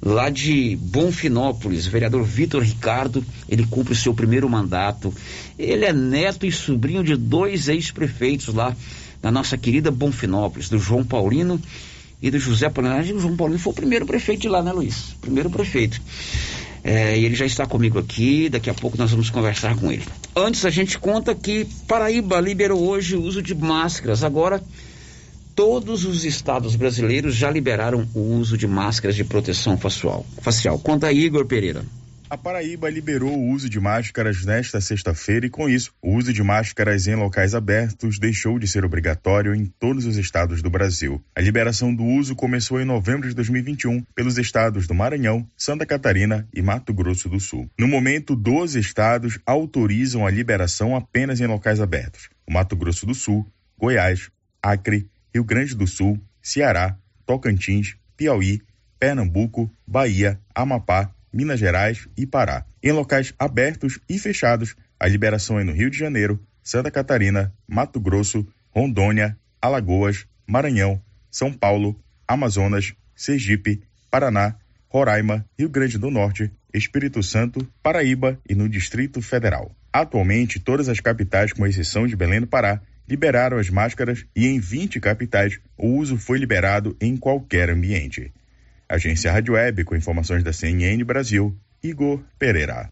[0.00, 5.12] lá de Bonfinópolis, vereador Vitor Ricardo, ele cumpre o seu primeiro mandato.
[5.58, 8.74] Ele é neto e sobrinho de dois ex-prefeitos lá
[9.20, 11.60] da nossa querida Bonfinópolis, do João Paulino
[12.22, 13.16] e do José Paulino.
[13.16, 15.16] O João Paulino foi o primeiro prefeito de lá, né, Luiz?
[15.20, 16.00] Primeiro prefeito.
[16.84, 20.04] É, e ele já está comigo aqui, daqui a pouco nós vamos conversar com ele.
[20.34, 24.22] Antes a gente conta que Paraíba liberou hoje o uso de máscaras.
[24.22, 24.62] Agora
[25.58, 30.24] todos os estados brasileiros já liberaram o uso de máscaras de proteção facial.
[30.40, 30.78] facial.
[30.78, 31.84] Conta aí, Igor Pereira.
[32.30, 36.44] A Paraíba liberou o uso de máscaras nesta sexta-feira e, com isso, o uso de
[36.44, 41.20] máscaras em locais abertos deixou de ser obrigatório em todos os estados do Brasil.
[41.34, 46.46] A liberação do uso começou em novembro de 2021 pelos estados do Maranhão, Santa Catarina
[46.54, 47.68] e Mato Grosso do Sul.
[47.76, 53.14] No momento, 12 estados autorizam a liberação apenas em locais abertos: o Mato Grosso do
[53.14, 53.44] Sul,
[53.76, 54.30] Goiás,
[54.62, 58.62] Acre, Rio Grande do Sul, Ceará, Tocantins, Piauí,
[58.98, 62.64] Pernambuco, Bahia, Amapá, Minas Gerais e Pará.
[62.82, 68.00] Em locais abertos e fechados, a liberação é no Rio de Janeiro, Santa Catarina, Mato
[68.00, 74.56] Grosso, Rondônia, Alagoas, Maranhão, São Paulo, Amazonas, Sergipe, Paraná,
[74.88, 79.74] Roraima, Rio Grande do Norte, Espírito Santo, Paraíba e no Distrito Federal.
[79.92, 84.60] Atualmente, todas as capitais, com exceção de Belém do Pará, liberaram as máscaras e em
[84.60, 88.32] 20 capitais o uso foi liberado em qualquer ambiente.
[88.88, 92.90] Agência Rádio Web com informações da CNN Brasil, Igor Pereira.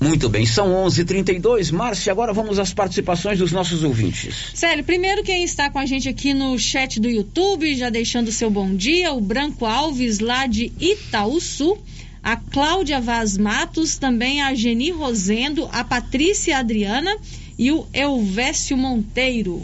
[0.00, 1.70] Muito bem, são 11:32.
[1.70, 4.50] Márcia, agora vamos às participações dos nossos ouvintes.
[4.54, 8.50] Sério, primeiro quem está com a gente aqui no chat do YouTube, já deixando seu
[8.50, 11.78] bom dia, o Branco Alves lá de Itaúsu,
[12.22, 17.16] a Cláudia Vaz Matos, também a Geni Rosendo, a Patrícia Adriana
[17.58, 19.62] e o Elvésio Monteiro.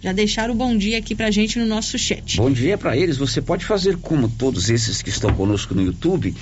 [0.00, 2.36] Já deixaram o bom dia aqui pra gente no nosso chat.
[2.36, 3.16] Bom dia para eles.
[3.16, 6.34] Você pode fazer como todos esses que estão conosco no YouTube.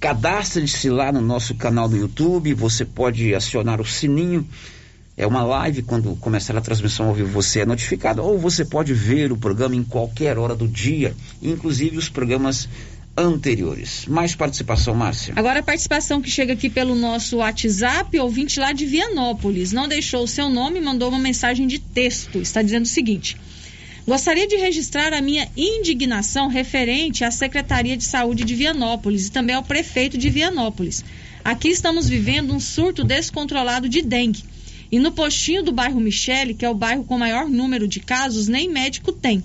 [0.00, 2.52] Cadastre-se lá no nosso canal do YouTube.
[2.54, 4.44] Você pode acionar o sininho.
[5.16, 8.22] É uma live, quando começar a transmissão ao vivo, você é notificado.
[8.22, 12.68] Ou você pode ver o programa em qualquer hora do dia, inclusive os programas
[13.16, 14.06] anteriores.
[14.06, 15.34] Mais participação, Márcia.
[15.36, 19.72] Agora a participação que chega aqui pelo nosso WhatsApp, ouvinte lá de Vianópolis.
[19.72, 22.40] Não deixou o seu nome, mandou uma mensagem de texto.
[22.40, 23.36] Está dizendo o seguinte.
[24.06, 29.54] Gostaria de registrar a minha indignação referente à Secretaria de Saúde de Vianópolis e também
[29.54, 31.04] ao prefeito de Vianópolis.
[31.44, 34.42] Aqui estamos vivendo um surto descontrolado de dengue.
[34.90, 38.48] E no postinho do bairro Michele, que é o bairro com maior número de casos,
[38.48, 39.42] nem médico tem.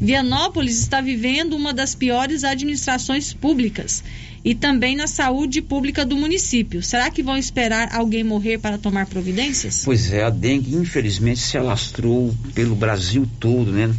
[0.00, 4.02] Vianópolis está vivendo uma das piores administrações públicas
[4.44, 6.82] e também na saúde pública do município.
[6.82, 9.82] Será que vão esperar alguém morrer para tomar providências?
[9.84, 13.92] Pois é, a dengue infelizmente se alastrou pelo Brasil todo, né?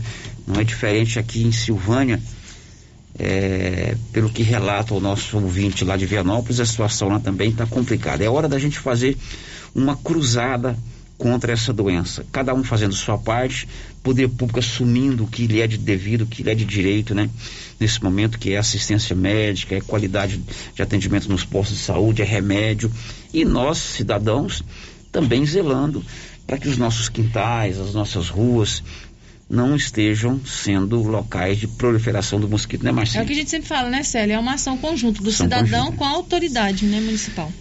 [0.47, 2.19] Não é diferente aqui em Silvânia.
[3.19, 7.65] é, pelo que relata o nosso ouvinte lá de Vianópolis, a situação lá também está
[7.65, 8.23] complicada.
[8.23, 9.17] É hora da gente fazer
[9.75, 10.77] uma cruzada
[11.19, 12.25] contra essa doença.
[12.31, 13.67] Cada um fazendo sua parte,
[14.01, 17.13] poder público assumindo o que lhe é de devido, o que lhe é de direito,
[17.13, 17.29] né?
[17.77, 20.41] Nesse momento, que é assistência médica, é qualidade
[20.73, 22.89] de atendimento nos postos de saúde, é remédio.
[23.33, 24.63] E nós, cidadãos,
[25.11, 26.03] também zelando
[26.47, 28.81] para que os nossos quintais, as nossas ruas,
[29.49, 33.21] não estejam sendo locais de proliferação do mosquito, né, Marcinho?
[33.21, 34.35] É o que a gente sempre fala, né, Célia?
[34.35, 35.97] É uma ação conjunta do cidadão conjunta.
[35.97, 37.51] com a autoridade né, municipal.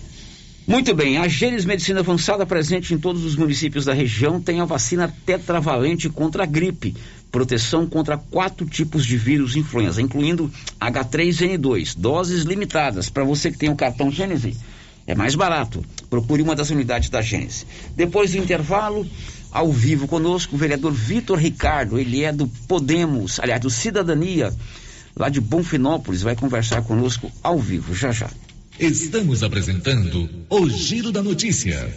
[0.69, 4.67] Muito bem, a Gênesis Medicina Avançada, presente em todos os municípios da região, tem a
[4.67, 6.95] vacina tetravalente contra a gripe,
[7.33, 13.09] proteção contra quatro tipos de vírus influenza, incluindo H3N2, doses limitadas.
[13.09, 14.59] Para você que tem o cartão Gênesis,
[15.07, 15.83] é mais barato.
[16.11, 17.65] Procure uma das unidades da Gênesis.
[17.97, 19.07] Depois do intervalo,
[19.51, 24.53] ao vivo conosco o vereador Vitor Ricardo, ele é do Podemos, aliás, do Cidadania,
[25.17, 28.29] lá de Bonfinópolis, vai conversar conosco ao vivo, já já.
[28.81, 31.93] Estamos apresentando o Giro da Notícia.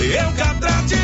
[0.00, 0.96] Eucatrate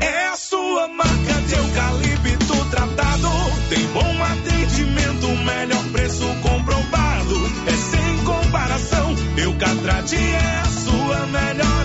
[0.00, 3.28] é a sua marca de eucalipto tratado.
[3.68, 7.36] Tem bom atendimento, melhor preço comprovado.
[7.68, 9.14] É sem comparação.
[9.36, 11.75] Eucatrate é a sua melhor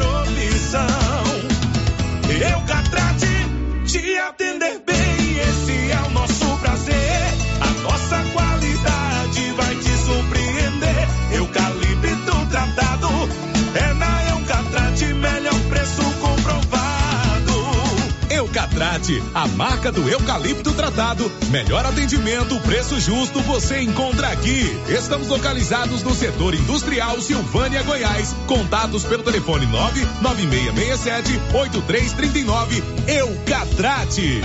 [19.33, 21.31] A marca do eucalipto tratado.
[21.49, 24.79] Melhor atendimento, preço justo, você encontra aqui.
[24.87, 28.35] Estamos localizados no setor industrial Silvânia, Goiás.
[28.45, 32.83] Contatos pelo telefone 99667 8339.
[33.07, 34.41] Eucatrate.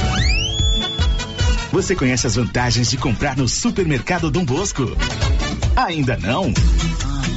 [1.71, 4.97] Você conhece as vantagens de comprar no supermercado Dom Bosco?
[5.77, 6.55] Ainda não?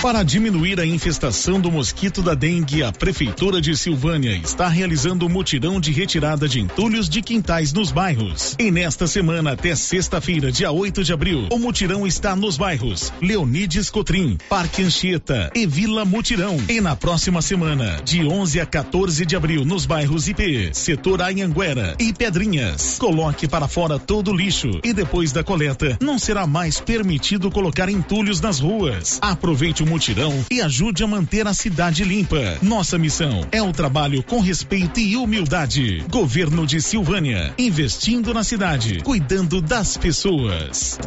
[0.00, 5.28] Para diminuir a infestação do mosquito da dengue, a Prefeitura de Silvânia está realizando um
[5.28, 8.54] mutirão de retirada de entulhos de quintais nos bairros.
[8.60, 13.90] E nesta semana, até sexta-feira, dia 8 de abril, o mutirão está nos bairros Leonides
[13.90, 16.56] Cotrim, Parque Anchieta e Vila Mutirão.
[16.68, 21.96] E na próxima semana, de 11 a 14 de abril, nos bairros IP, Setor Anhanguera
[21.98, 22.98] e Pedrinhas.
[22.98, 27.88] Coloque para fora todo o lixo e depois da coleta, não será mais permitido colocar
[27.88, 29.18] entulhos nas ruas.
[29.20, 32.58] Aproveite o mutirão e ajude a manter a cidade limpa.
[32.62, 36.04] Nossa missão é o trabalho com respeito e humildade.
[36.10, 40.98] Governo de Silvânia, investindo na cidade, cuidando das pessoas.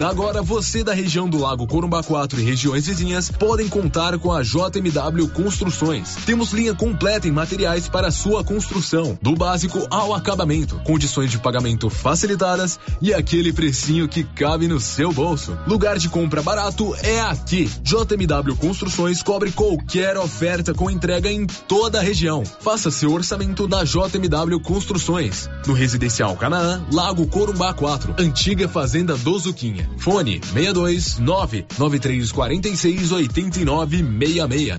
[0.00, 4.42] Agora você da região do Lago Corumbá 4 e regiões vizinhas podem contar com a
[4.42, 6.16] JMW Construções.
[6.24, 11.90] Temos linha completa em materiais para sua construção, do básico ao acabamento, condições de pagamento
[11.90, 15.58] facilitadas e aquele precinho que cabe no seu bolso.
[15.66, 17.70] Lugar de compra barato é aqui.
[17.82, 22.44] JMW Construções cobre qualquer oferta com entrega em toda a região.
[22.44, 25.48] Faça seu orçamento na JMW Construções.
[25.66, 29.88] No Residencial Canaã, Lago Corumbá 4, Antiga Fazenda do Zuquinha.
[29.98, 34.78] Fone 62 99346 8966.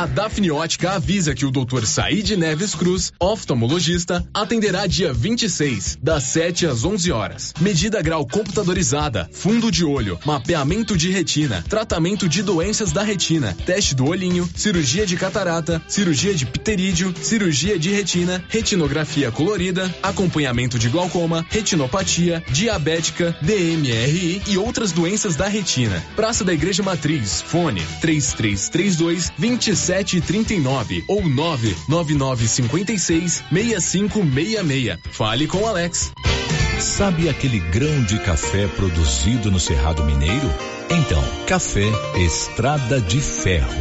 [0.00, 1.84] A Dafne Ótica avisa que o Dr.
[1.84, 7.52] Said Neves Cruz, oftalmologista, atenderá dia 26, das 7 às 11 horas.
[7.60, 13.94] Medida grau computadorizada, fundo de olho, mapeamento de retina, tratamento de doenças da retina, teste
[13.94, 20.88] do olhinho, cirurgia de catarata, cirurgia de pterídeo, cirurgia de retina, retinografia colorida, acompanhamento de
[20.88, 26.02] glaucoma, retinopatia, diabética, DMRI e outras doenças da retina.
[26.16, 34.98] Praça da Igreja Matriz, fone 3332 27 2739 ou 99956 6566.
[35.10, 36.12] Fale com Alex.
[36.78, 40.48] Sabe aquele grão de café produzido no Cerrado Mineiro?
[40.90, 41.86] Então, café
[42.16, 43.74] Estrada de Ferro.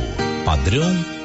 [0.44, 1.19] Padrão,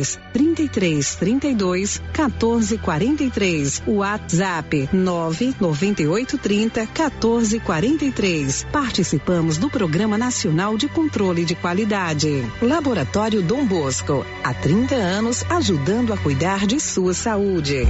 [0.00, 3.82] Fones 33 32 14 43.
[3.86, 8.66] WhatsApp 998 30 14 43.
[8.72, 12.44] Participamos do Programa Nacional de Controle de Qualidade.
[12.62, 17.86] Laboratório Dom Bosco, há 30 anos ajudando a cuidar de sua saúde.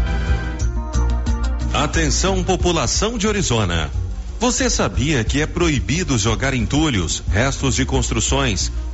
[1.73, 3.91] Atenção população de Orizona.
[4.41, 8.73] Você sabia que é proibido jogar entulhos, restos de construções,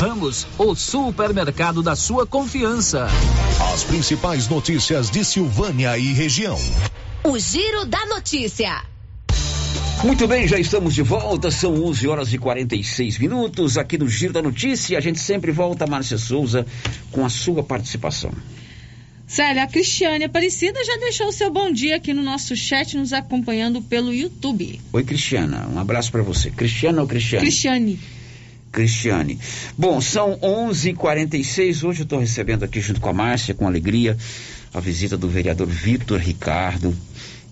[0.00, 3.06] Ramos, o supermercado da sua confiança.
[3.70, 6.58] As principais notícias de Silvânia e região.
[7.22, 8.82] O Giro da Notícia.
[10.02, 14.32] Muito bem, já estamos de volta, são 11 horas e 46 minutos aqui no Giro
[14.32, 14.96] da Notícia.
[14.96, 16.64] A gente sempre volta, Márcia Souza,
[17.12, 18.32] com a sua participação.
[19.26, 23.12] Célia, a Cristiane Aparecida já deixou o seu bom dia aqui no nosso chat, nos
[23.12, 24.80] acompanhando pelo YouTube.
[24.94, 26.50] Oi, Cristiana, um abraço para você.
[26.50, 27.44] Cristiana ou Cristiane?
[27.44, 28.00] Cristiane.
[28.70, 29.38] Cristiane.
[29.76, 31.82] Bom, são 11:46.
[31.82, 34.16] Hoje eu estou recebendo aqui junto com a Márcia, com alegria,
[34.72, 36.96] a visita do vereador Vitor Ricardo.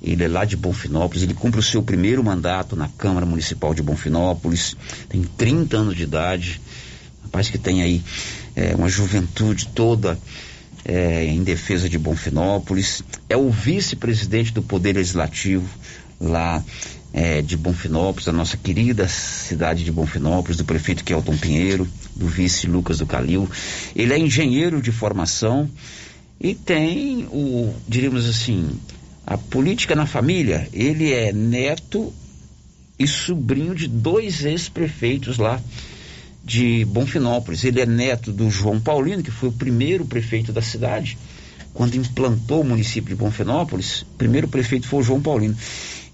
[0.00, 3.82] Ele é lá de Bonfinópolis, ele cumpre o seu primeiro mandato na Câmara Municipal de
[3.82, 4.76] Bonfinópolis,
[5.08, 6.60] tem 30 anos de idade,
[7.24, 8.00] rapaz que tem aí
[8.54, 10.16] é, uma juventude toda
[10.84, 15.68] é, em defesa de Bonfinópolis, é o vice-presidente do Poder Legislativo
[16.20, 16.62] lá
[17.12, 22.66] é, de Bonfinópolis, a nossa querida cidade de Bonfinópolis, do prefeito Kelton Pinheiro, do vice
[22.66, 23.48] Lucas do Calil.
[23.94, 25.68] Ele é engenheiro de formação
[26.40, 28.70] e tem o, diríamos assim,
[29.26, 30.68] a política na família.
[30.72, 32.12] Ele é neto
[32.98, 35.60] e sobrinho de dois ex-prefeitos lá
[36.44, 37.64] de Bonfinópolis.
[37.64, 41.16] Ele é neto do João Paulino, que foi o primeiro prefeito da cidade.
[41.72, 45.56] Quando implantou o município de Bonfinópolis, o primeiro prefeito foi o João Paulino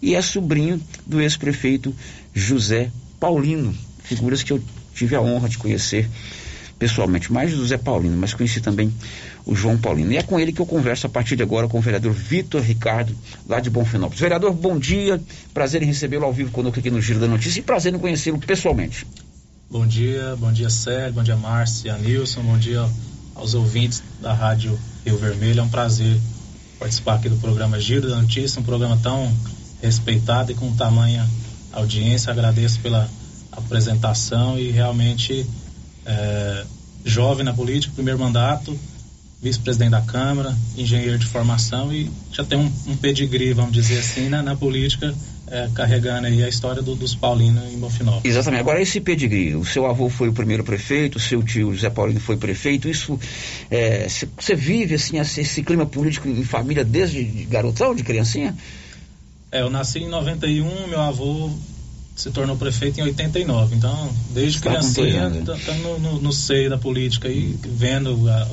[0.04, 1.94] e é sobrinho do ex-prefeito
[2.34, 4.62] José Paulino, figuras que eu
[4.94, 6.06] tive a honra de conhecer
[6.78, 8.92] pessoalmente, mais do José Paulino, mas conheci também
[9.46, 10.12] o João Paulino.
[10.12, 12.60] E é com ele que eu converso a partir de agora com o vereador Vitor
[12.60, 13.16] Ricardo,
[13.48, 14.20] lá de Bonfinópolis.
[14.20, 15.18] Vereador, bom dia,
[15.54, 18.38] prazer em recebê-lo ao vivo conosco aqui no Giro da Notícia e prazer em conhecê-lo
[18.38, 19.06] pessoalmente.
[19.70, 22.86] Bom dia, bom dia Sérgio, bom dia Márcia, Nilson, bom dia
[23.34, 25.60] aos ouvintes da Rádio Rio Vermelho.
[25.60, 26.20] É um prazer
[26.78, 29.32] participar aqui do programa Giro da Notícia, um programa tão
[29.82, 31.28] respeitado e com tamanha
[31.72, 32.32] audiência.
[32.32, 33.08] Agradeço pela
[33.52, 35.46] apresentação e realmente
[36.06, 36.64] é,
[37.04, 38.78] jovem na política, primeiro mandato,
[39.42, 44.28] vice-presidente da Câmara, engenheiro de formação e já tem um, um pedigree, vamos dizer assim,
[44.28, 45.14] na, na política,
[45.46, 48.24] é, carregando aí a história do, dos Paulinos em Bonfinópolis.
[48.24, 48.60] Exatamente.
[48.60, 52.20] Agora, esse pedigree, o seu avô foi o primeiro prefeito, o seu tio José Paulino
[52.20, 53.20] foi prefeito, isso,
[54.38, 58.56] você é, vive, assim, esse, esse clima político em família desde garotão, de criancinha?
[59.54, 61.48] É, eu nasci em 91, meu avô
[62.16, 63.76] se tornou prefeito em 89.
[63.76, 68.48] Então, desde Está criancinha, tá, tá no, no, no, seio da política aí, vendo a,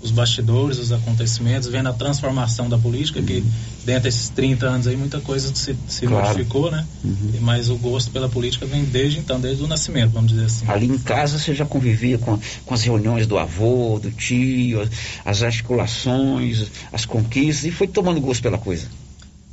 [0.00, 3.26] os bastidores, os acontecimentos, vendo a transformação da política, uhum.
[3.26, 3.44] que
[3.84, 6.26] dentro desses 30 anos aí muita coisa se, se claro.
[6.26, 6.86] modificou, né?
[7.04, 7.32] Uhum.
[7.42, 10.66] Mas o gosto pela política vem desde então, desde o nascimento, vamos dizer assim.
[10.68, 14.88] Ali em casa você já convivia com, com as reuniões do avô, do tio,
[15.22, 18.86] as articulações, as conquistas, e foi tomando gosto pela coisa.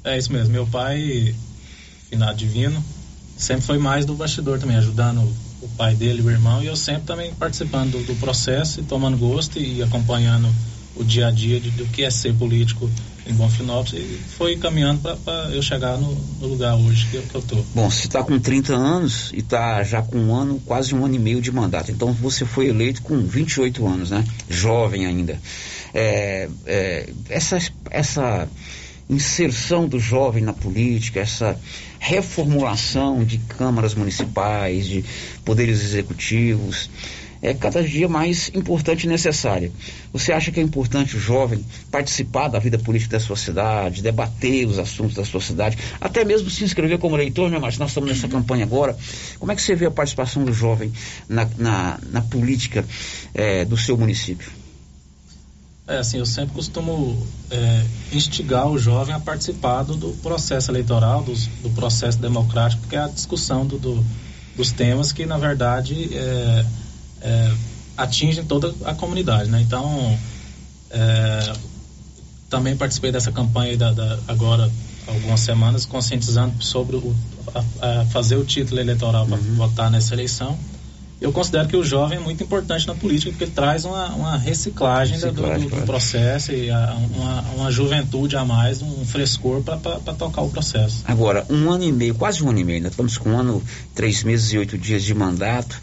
[0.04, 0.52] É isso mesmo.
[0.52, 1.34] Meu pai,
[2.10, 2.84] finado divino,
[3.38, 5.22] sempre foi mais do bastidor também, ajudando
[5.62, 9.18] o pai dele, o irmão, e eu sempre também participando do, do processo e tomando
[9.18, 10.54] gosto e acompanhando
[10.96, 12.90] o dia a dia de, do que é ser político
[13.26, 17.36] em Bonfinópolis e foi caminhando para eu chegar no, no, lugar hoje que eu, que
[17.36, 17.56] eu tô.
[17.74, 21.16] Bom, você está com 30 anos e está já com um ano, quase um ano
[21.16, 21.92] e meio de mandato.
[21.92, 24.24] Então você foi eleito com 28 anos, né?
[24.50, 25.40] Jovem ainda.
[25.94, 27.58] É, é, essa,
[27.90, 28.48] essa
[29.14, 31.60] inserção do jovem na política, essa
[32.00, 35.06] reformulação de câmaras municipais, de
[35.46, 36.90] poderes executivos,
[37.44, 39.70] é cada dia mais importante e necessária.
[40.14, 44.66] Você acha que é importante o jovem participar da vida política da sua cidade, debater
[44.66, 47.82] os assuntos da sua cidade, até mesmo se inscrever como eleitor, né, Márcio?
[47.82, 48.98] Nós estamos nessa campanha agora.
[49.38, 50.94] Como é que você vê a participação do jovem
[51.28, 52.86] na, na, na política
[53.34, 54.63] é, do seu município?
[55.86, 61.22] É assim, eu sempre costumo é, instigar o jovem a participar do, do processo eleitoral,
[61.24, 64.06] do, do, processo democrático, que é a discussão do, do
[64.56, 66.66] dos temas que, na verdade, é,
[67.22, 67.54] é,
[67.98, 69.62] atingem toda a comunidade, né?
[69.62, 70.18] Então,
[70.92, 71.54] é,
[72.50, 74.72] também participei dessa campanha da, da, agora
[75.08, 77.16] algumas semanas, conscientizando sobre o,
[77.54, 79.56] a, a fazer o título eleitoral para uhum.
[79.56, 80.58] votar nessa eleição.
[81.24, 84.38] Eu considero que o jovem é muito importante na política porque ele traz uma, uma
[84.38, 89.64] reciclagem, reciclagem do, do, do, processo e a, uma, uma, juventude a mais, um frescor
[89.64, 89.78] para
[90.16, 91.02] tocar o processo.
[91.06, 92.90] Agora, um ano e meio, quase um ano e meio, né?
[92.90, 93.64] estamos com um ano,
[93.96, 95.82] três meses e oito dias de mandato.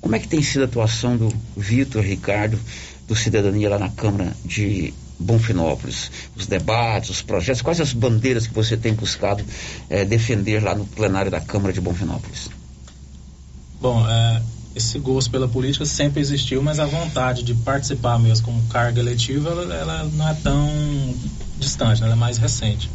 [0.00, 2.58] Como é que tem sido a atuação do Vitor Ricardo,
[3.06, 6.10] do Cidadania lá na Câmara de Bonfinópolis?
[6.34, 9.44] Os debates, os projetos, quais as bandeiras que você tem buscado
[9.90, 12.48] é, defender lá no plenário da Câmara de Bonfinópolis?
[13.78, 14.40] Bom, é,
[14.74, 19.50] esse gosto pela política sempre existiu, mas a vontade de participar mesmo como carga eletiva,
[19.50, 21.14] ela, ela não é tão
[21.58, 22.06] distante, né?
[22.06, 22.90] ela é mais recente.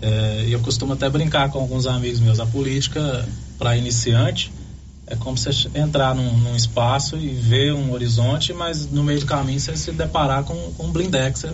[0.00, 2.40] É, eu costumo até brincar com alguns amigos meus.
[2.40, 4.50] A política, para iniciante,
[5.06, 9.26] é como você entrar num, num, espaço e ver um horizonte, mas no meio do
[9.26, 11.44] caminho você se deparar com, com um blindex.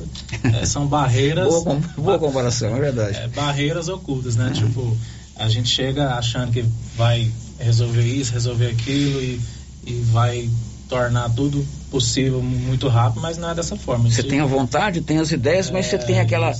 [0.61, 1.49] É, são barreiras.
[1.49, 3.19] boa, boa, comparação, é verdade.
[3.19, 4.51] É, barreiras ocultas, né?
[4.55, 4.97] Tipo,
[5.37, 6.64] a gente chega achando que
[6.97, 9.41] vai resolver isso, resolver aquilo e,
[9.87, 10.49] e vai
[10.89, 14.11] tornar tudo possível muito rápido, mas não é dessa forma.
[14.11, 16.55] Você tem a vontade, tem as ideias, mas você tem aquela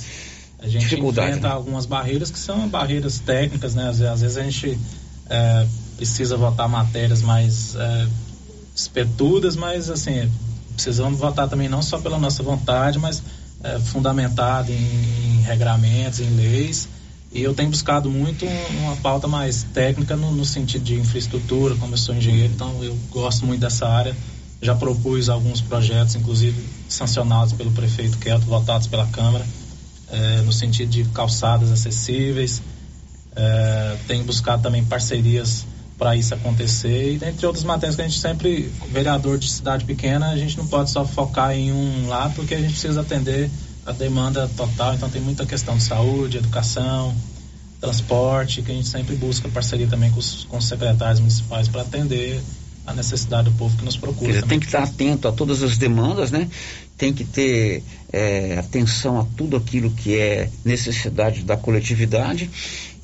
[0.61, 1.29] a gente dificuldade.
[1.29, 1.53] enfrenta né?
[1.53, 3.89] algumas barreiras que são barreiras técnicas, né?
[3.89, 4.79] Às, às vezes a gente
[5.29, 8.07] é, precisa votar matérias mais é,
[8.75, 10.29] espetudas, mas assim,
[10.73, 13.21] precisamos votar também não só pela nossa vontade, mas
[13.63, 16.87] é, fundamentado em, em, regramentos, em leis.
[17.31, 21.93] E eu tenho buscado muito uma pauta mais técnica no, no, sentido de infraestrutura, como
[21.93, 24.15] eu sou engenheiro, então eu gosto muito dessa área.
[24.61, 29.45] Já propus alguns projetos, inclusive sancionados pelo prefeito Kelto, votados pela Câmara,
[30.11, 32.61] é, no sentido de calçadas acessíveis.
[33.35, 35.65] É, tenho buscado também parcerias
[35.99, 40.29] para isso acontecer e dentre outras matérias que a gente sempre, vereador de cidade pequena,
[40.29, 43.51] a gente não pode só focar em um lá porque a gente precisa atender
[43.85, 47.15] a demanda total, então tem muita questão de saúde, educação,
[47.79, 51.81] transporte, que a gente sempre busca parceria também com os, com os secretários municipais para
[51.81, 52.41] atender
[52.85, 54.33] a necessidade do povo que nos procura.
[54.33, 56.49] Dizer, tem que estar atento a todas as demandas, né?
[56.97, 62.49] Tem que ter é, atenção a tudo aquilo que é necessidade da coletividade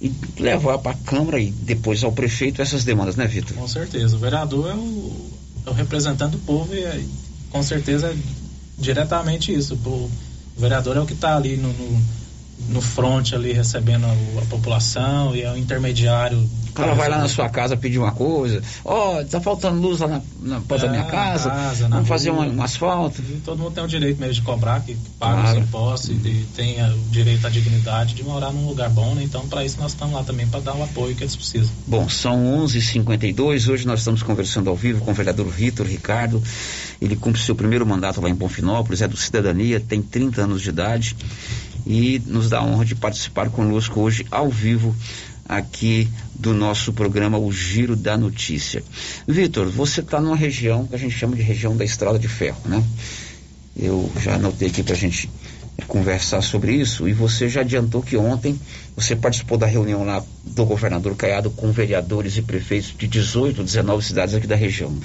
[0.01, 3.55] e levar para a Câmara e depois ao prefeito essas demandas, né, Vitor?
[3.55, 4.15] Com certeza.
[4.15, 5.30] O vereador é o,
[5.67, 7.03] é o representante do povo e é,
[7.51, 8.15] com certeza é
[8.78, 9.76] diretamente isso.
[9.76, 10.11] O
[10.58, 12.01] vereador é o que está ali no, no
[12.70, 16.38] no front ali recebendo a, a, população e é o intermediário.
[16.70, 19.99] O cara vai lá na sua casa pedir uma coisa, ó, oh, tá faltando luz
[19.99, 23.22] lá na, na porta é, da minha é, casa, casa vamos fazer um, um, asfalto.
[23.45, 25.60] Todo mundo tem o direito mesmo de cobrar, que, que paga claro.
[25.60, 26.22] os impostos uhum.
[26.26, 29.24] e tem o direito à dignidade de morar num lugar bom, né?
[29.24, 31.70] Então, para isso nós estamos lá também para dar o apoio que eles precisam.
[31.88, 36.43] Bom, são 11:52 hoje nós estamos conversando ao vivo com o vereador Vitor Ricardo.
[37.01, 40.70] Ele cumpre seu primeiro mandato lá em Bonfinópolis, é do Cidadania, tem 30 anos de
[40.70, 41.16] idade
[41.86, 44.95] e nos dá a honra de participar conosco hoje ao vivo
[45.47, 48.83] aqui do nosso programa O Giro da Notícia.
[49.27, 52.59] Vitor, você está numa região que a gente chama de região da Estrada de Ferro,
[52.65, 52.83] né?
[53.77, 55.29] Eu já anotei aqui para a gente
[55.88, 58.59] conversar sobre isso e você já adiantou que ontem
[58.95, 64.03] você participou da reunião lá do governador Caiado com vereadores e prefeitos de 18, 19
[64.03, 64.95] cidades aqui da região.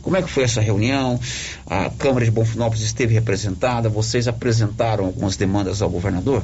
[0.00, 1.20] Como é que foi essa reunião?
[1.66, 6.42] A Câmara de Bonfinópolis esteve representada, vocês apresentaram algumas demandas ao governador?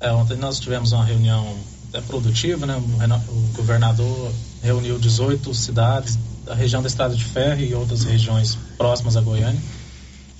[0.00, 1.56] É, ontem nós tivemos uma reunião
[1.92, 2.76] é, produtiva, né?
[2.76, 4.32] O governador
[4.62, 9.60] reuniu 18 cidades da região da Estrada de Ferro e outras regiões próximas a Goiânia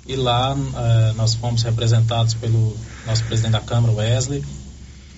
[0.06, 2.76] e lá eh, nós fomos representados pelo
[3.06, 4.44] nosso presidente da Câmara, Wesley,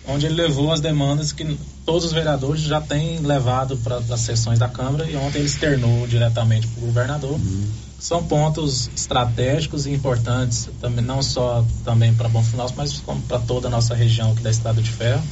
[0.07, 4.59] onde ele levou as demandas que todos os vereadores já têm levado para as sessões
[4.59, 7.33] da Câmara e ontem ele externou diretamente para o governador.
[7.33, 7.67] Uhum.
[7.99, 13.39] São pontos estratégicos e importantes, também, não só também para Bom Final, mas como para
[13.39, 15.23] toda a nossa região aqui da Estrada de Ferro.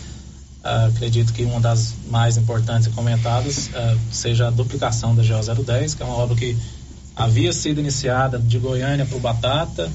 [0.65, 5.65] Uh, acredito que uma das mais importantes e comentadas uh, seja a duplicação da GO
[5.65, 6.57] 010, que é uma obra que
[7.17, 9.91] havia sido iniciada de Goiânia para o Batata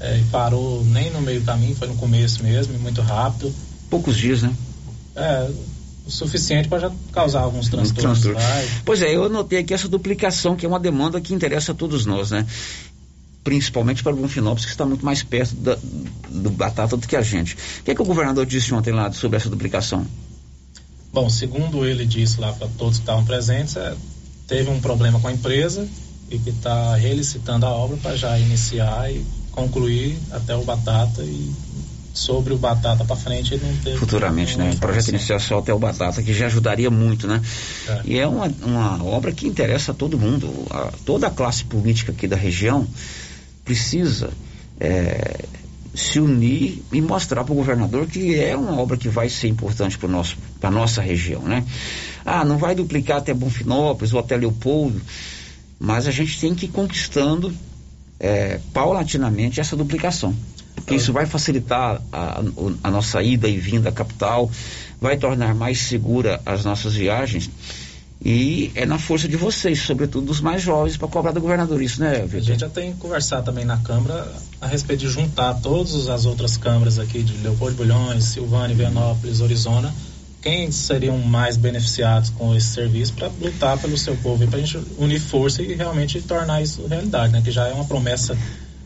[0.00, 3.52] é, e parou nem no meio do caminho, foi no começo mesmo, muito rápido.
[3.90, 4.54] Poucos dias, né?
[5.14, 5.50] É,
[6.06, 8.20] o suficiente para já causar alguns transtornos.
[8.20, 8.40] Transtorno.
[8.84, 12.06] Pois é, eu notei aqui essa duplicação, que é uma demanda que interessa a todos
[12.06, 12.46] nós, né?
[13.44, 15.76] Principalmente para o Bonfinópolis, que está muito mais perto da,
[16.28, 17.54] do Batata do que a gente.
[17.54, 20.06] O que, é que o governador disse ontem lá sobre essa duplicação?
[21.12, 23.94] Bom, segundo ele disse lá para todos que estavam presentes, é,
[24.46, 25.86] teve um problema com a empresa
[26.30, 31.52] e que está relicitando a obra para já iniciar e concluir até o Batata e
[32.12, 34.72] sobre o Batata para frente ele não teve futuramente né?
[34.74, 37.40] o projeto inicial só até o Batata que já ajudaria muito né?
[37.88, 38.00] É.
[38.04, 40.52] e é uma, uma obra que interessa a todo mundo.
[40.70, 42.86] A, toda a classe política aqui da região
[43.64, 44.30] precisa
[44.78, 45.44] é,
[45.94, 49.98] se unir e mostrar para o governador que é uma obra que vai ser importante
[49.98, 51.64] para nosso para nossa região né?
[52.24, 55.00] Ah não vai duplicar até Bonfinópolis ou até Leopoldo
[55.80, 57.52] mas a gente tem que ir conquistando
[58.20, 60.36] é, paulatinamente essa duplicação.
[60.74, 62.42] Porque isso vai facilitar a,
[62.84, 64.50] a, nossa ida e vinda à capital,
[65.00, 67.50] vai tornar mais segura as nossas viagens.
[68.22, 72.00] E é na força de vocês, sobretudo dos mais jovens, para cobrar do governador isso,
[72.00, 72.38] né, Vitor?
[72.38, 76.58] A gente já tem conversado também na Câmara a respeito de juntar todas as outras
[76.58, 79.94] câmaras aqui de Leopoldo Bulhões, Silvânia, Vianópolis, Orizona,
[80.42, 84.62] quem seriam mais beneficiados com esse serviço para lutar pelo seu povo e para a
[84.62, 87.42] gente unir força e realmente tornar isso realidade, né?
[87.42, 88.36] Que já é uma promessa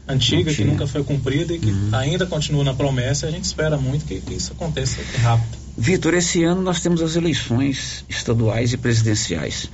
[0.06, 1.90] antiga que nunca foi cumprida e que uhum.
[1.92, 3.26] ainda continua na promessa.
[3.26, 5.56] E a gente espera muito que, que isso aconteça rápido.
[5.76, 9.68] Vitor, esse ano nós temos as eleições estaduais e presidenciais.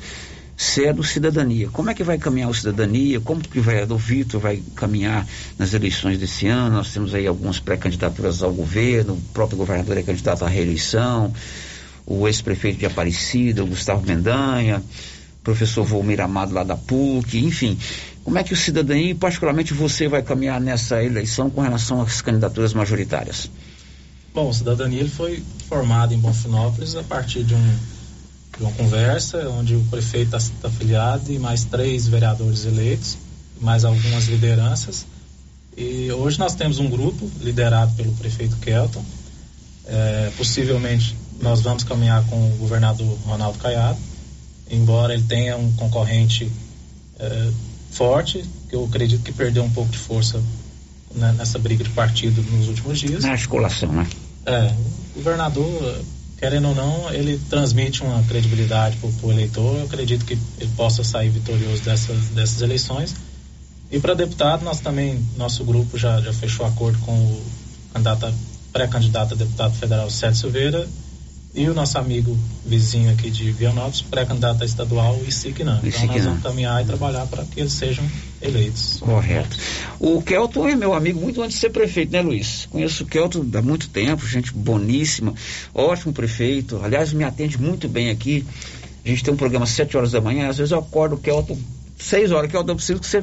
[0.57, 3.18] Se é do cidadania, como é que vai caminhar o cidadania?
[3.18, 5.26] Como que o vereador Vitor vai caminhar
[5.59, 6.76] nas eleições desse ano?
[6.76, 11.33] Nós temos aí algumas pré-candidaturas ao governo, o próprio governador é candidato à reeleição
[12.11, 14.82] o ex-prefeito de Aparecida, o Gustavo Mendanha,
[15.44, 17.78] professor Volmir Amado lá da PUC, enfim.
[18.24, 22.20] Como é que o cidadania, e particularmente você, vai caminhar nessa eleição com relação às
[22.20, 23.48] candidaturas majoritárias?
[24.34, 27.76] Bom, o Cidadania ele foi formado em Bonfinópolis a partir de, um,
[28.56, 33.18] de uma conversa onde o prefeito está afiliado e mais três vereadores eleitos,
[33.61, 35.06] mais algumas lideranças.
[35.76, 39.04] E hoje nós temos um grupo liderado pelo prefeito Kelton,
[39.86, 43.99] é, possivelmente nós vamos caminhar com o governador Ronaldo Caiado,
[44.70, 46.51] embora ele tenha um concorrente
[47.18, 47.51] é,
[47.91, 50.41] forte, que eu acredito que perdeu um pouco de força
[51.14, 53.24] né, nessa briga de partido nos últimos dias.
[53.24, 54.07] Na articulação, né?
[54.47, 54.74] É,
[55.12, 56.05] o governador,
[56.38, 59.76] querendo ou não, ele transmite uma credibilidade para o eleitor.
[59.76, 63.14] Eu acredito que ele possa sair vitorioso dessas, dessas eleições.
[63.91, 67.43] E para deputado, nós também, nosso grupo já, já fechou acordo com o
[67.93, 68.32] candidato,
[68.72, 70.88] pré-candidato a deputado federal Sérgio Silveira
[71.55, 75.80] e o nosso amigo vizinho aqui de Vianópolis, pré-candidato a estadual, o Isiquinã.
[75.82, 78.05] Então nós vamos caminhar e trabalhar para que eles sejam
[78.40, 78.98] eleitos.
[79.01, 79.57] Correto.
[79.98, 82.66] O Kelton é meu amigo muito antes de ser prefeito, né, Luiz?
[82.70, 85.34] Conheço o Kelton há muito tempo, gente boníssima,
[85.74, 86.80] ótimo prefeito.
[86.82, 88.46] Aliás, me atende muito bem aqui.
[89.05, 91.18] A gente tem um programa às 7 horas da manhã, às vezes eu acordo o
[91.18, 91.59] Kelton
[92.01, 93.22] 6 horas, Kelton, eu preciso que você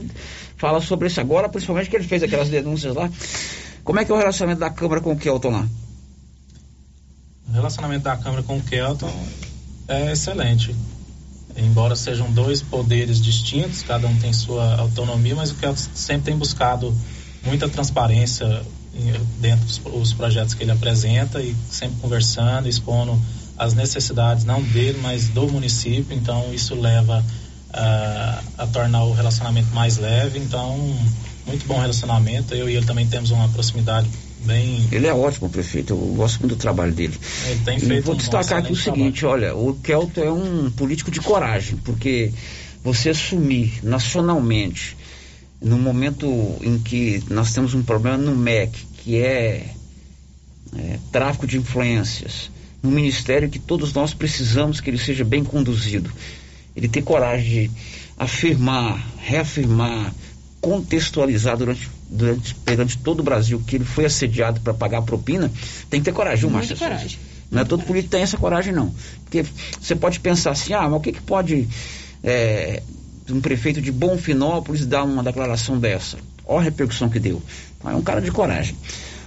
[0.55, 3.09] fala sobre isso agora, principalmente que ele fez aquelas denúncias lá.
[3.83, 5.67] Como é que é o relacionamento da Câmara com o Kelton lá?
[7.49, 9.11] O relacionamento da Câmara com o Kelton
[9.87, 10.75] é excelente.
[11.55, 16.37] Embora sejam dois poderes distintos, cada um tem sua autonomia, mas o Kelton sempre tem
[16.37, 16.95] buscado
[17.43, 18.61] muita transparência
[19.39, 23.19] dentro dos projetos que ele apresenta e sempre conversando, expondo
[23.57, 26.15] as necessidades não dele, mas do município.
[26.15, 27.23] Então isso leva
[27.69, 30.37] uh, a tornar o relacionamento mais leve.
[30.39, 30.77] Então
[31.45, 32.53] muito bom relacionamento.
[32.53, 34.09] Eu e ele também temos uma proximidade
[34.47, 34.87] bem.
[34.91, 37.15] Ele é ótimo prefeito, eu gosto muito do trabalho dele.
[37.45, 41.11] Ele tem feito e vou destacar aqui o seguinte: olha, o Kelton é um político
[41.11, 42.31] de coragem, porque
[42.83, 44.95] você assumir nacionalmente,
[45.61, 46.27] no momento
[46.61, 49.73] em que nós temos um problema no MEC, que é,
[50.75, 52.49] é tráfico de influências,
[52.83, 56.09] um ministério que todos nós precisamos que ele seja bem conduzido.
[56.75, 57.71] Ele ter coragem de
[58.17, 60.13] afirmar, reafirmar,
[60.61, 65.51] contextualizar durante durante, perante todo o Brasil que ele foi assediado para pagar a propina,
[65.89, 67.19] tem que ter coragem, Márcia coragem.
[67.49, 68.93] Não é todo político tem essa coragem, não.
[69.23, 69.45] Porque
[69.79, 71.67] você pode pensar assim, ah, mas o que, que pode
[72.23, 72.83] é,
[73.29, 76.17] um prefeito de Bonfinópolis dar uma declaração dessa?
[76.45, 77.41] Olha a repercussão que deu.
[77.77, 78.75] Então, é um cara de coragem.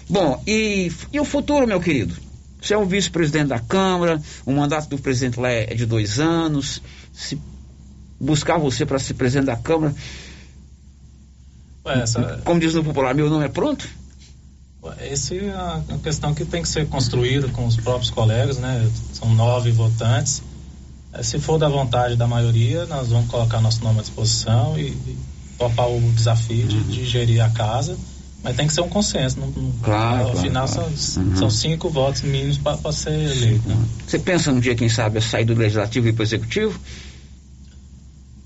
[0.08, 2.14] Bom, e, e o futuro, meu querido?
[2.60, 6.82] Você é um vice-presidente da Câmara, o mandato do presidente lá é de dois anos.
[7.12, 7.40] Se
[8.18, 9.94] buscar você para ser presidente da Câmara,
[11.86, 12.40] essa...
[12.44, 13.88] como diz no popular, meu nome é pronto?
[14.98, 18.90] Essa é a questão que tem que ser construída com os próprios colegas, né?
[19.12, 20.42] São nove votantes.
[21.12, 24.88] É, se for da vontade da maioria, nós vamos colocar nosso nome à disposição e,
[24.88, 25.18] e
[25.58, 27.96] topar o desafio de, de, gerir a casa.
[28.42, 29.38] Mas tem que ser um consenso.
[29.38, 29.52] Não,
[29.82, 30.96] claro, ao claro, final claro.
[30.96, 31.36] São, Uhum.
[31.36, 33.68] são cinco votos mínimos para ser eleito.
[33.68, 33.76] Né?
[34.06, 36.80] Você pensa um dia, quem sabe, sair do legislativo e ir para o executivo?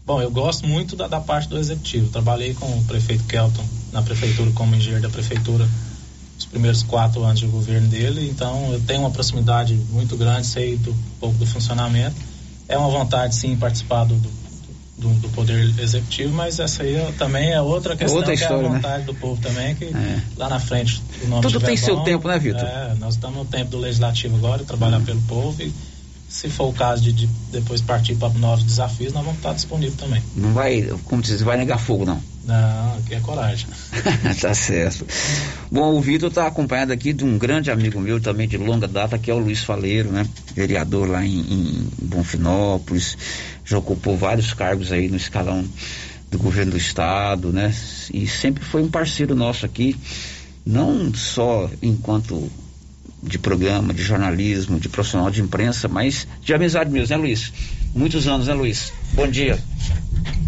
[0.07, 2.11] Bom, eu gosto muito da, da parte do executivo.
[2.11, 5.67] Trabalhei com o prefeito Kelton na prefeitura como engenheiro da prefeitura
[6.37, 10.77] os primeiros quatro anos de governo dele, então eu tenho uma proximidade muito grande, sei
[10.77, 12.17] do, um pouco do funcionamento.
[12.69, 14.17] É uma vontade, sim, participar do,
[14.99, 18.65] do, do poder executivo, mas essa aí é- também é outra questão, Outra que história,
[18.65, 18.77] é a né?
[18.77, 20.21] vontade do povo também, que É.
[20.37, 22.65] lá na frente o nome Tudo tem seu bom, tempo, né, Vitor?
[22.65, 25.05] É, nós estamos no tempo do legislativo agora, trabalhar Uhum.
[25.05, 25.73] pelo povo e
[26.35, 29.95] se for o caso de, de depois partir para novos desafios, nós vamos estar disponíveis
[29.95, 30.21] também.
[30.35, 32.21] Não vai, como diz, vai negar fogo, não.
[32.45, 33.69] Não, aqui é coragem.
[34.41, 35.07] tá certo.
[35.71, 39.17] Bom, o Vitor está acompanhado aqui de um grande amigo meu também de longa data,
[39.17, 40.27] que é o Luiz Faleiro, né?
[40.57, 43.17] Vereador lá em, em Bonfinópolis,
[43.65, 45.65] já ocupou vários cargos aí no escalão
[46.33, 47.73] do governo do estado, né?
[48.13, 49.97] E sempre foi um parceiro nosso aqui,
[50.67, 52.51] não só enquanto
[53.25, 57.53] de programa, de jornalismo, de profissional de imprensa, mas de amizade mesmo, né, Luiz?
[57.95, 58.93] Muitos anos, né, Luiz?
[59.13, 59.59] Bom dia.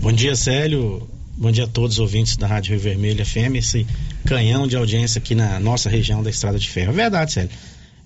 [0.01, 1.09] Bom dia, Célio.
[1.37, 3.87] Bom dia a todos os ouvintes da Rádio Rio Vermelho FM, esse
[4.25, 6.93] canhão de audiência aqui na nossa região da Estrada de Ferro.
[6.93, 7.51] É verdade, Célio.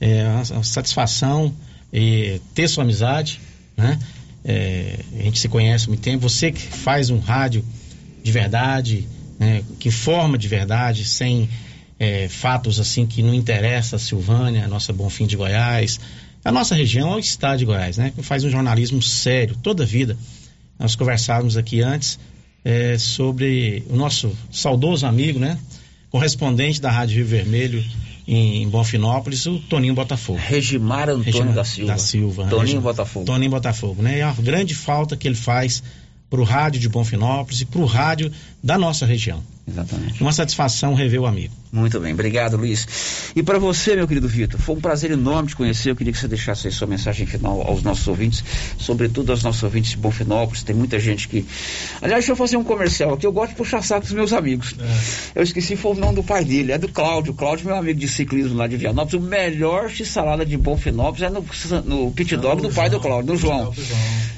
[0.00, 1.54] É uma, satisfação
[2.54, 3.40] ter sua amizade,
[3.76, 3.98] né?
[4.44, 6.28] É, a gente se conhece há muito tempo.
[6.28, 7.64] Você que faz um rádio
[8.22, 9.06] de verdade,
[9.38, 9.62] né?
[9.78, 11.48] que informa de verdade, sem
[12.00, 16.00] é, fatos assim que não interessa a Silvânia, a nossa Bonfim de Goiás,
[16.42, 18.10] a nossa região, o estado de Goiás, né?
[18.16, 20.16] Que faz um jornalismo sério toda a vida.
[20.78, 22.18] Nós conversávamos aqui antes
[22.64, 25.58] é, sobre o nosso saudoso amigo, né?
[26.10, 27.84] Correspondente da Rádio Rio Vermelho
[28.26, 30.38] em, em Bonfinópolis, o Toninho Botafogo.
[30.42, 31.92] Regimar Antônio da Silva.
[31.92, 32.42] Da Silva.
[32.44, 33.24] Toninho Regimar- Botafogo.
[33.26, 34.20] Toninho Botafogo, né?
[34.20, 35.82] É a grande falta que ele faz
[36.30, 38.32] para o rádio de Bonfinópolis e para o rádio
[38.64, 39.42] da nossa região.
[39.68, 40.20] Exatamente.
[40.22, 41.54] Uma satisfação rever o amigo.
[41.72, 43.30] Muito bem, obrigado Luiz.
[43.36, 45.90] E para você, meu querido Vitor, foi um prazer enorme te conhecer.
[45.90, 48.42] Eu queria que você deixasse aí sua mensagem final aos nossos ouvintes,
[48.76, 50.64] sobretudo aos nossos ouvintes de Bonfinópolis.
[50.64, 51.46] Tem muita gente que.
[52.02, 53.24] Aliás, deixa eu fazer um comercial aqui.
[53.24, 54.74] Eu gosto de puxar saco dos meus amigos.
[55.32, 57.34] Eu esqueci, foi o nome do pai dele, é do Cláudio.
[57.34, 59.14] Cláudio, meu amigo de ciclismo lá de Vianópolis.
[59.14, 61.44] O melhor x-salada de Bonfinópolis é no,
[61.84, 63.72] no pit dog do pai do Cláudio, do João.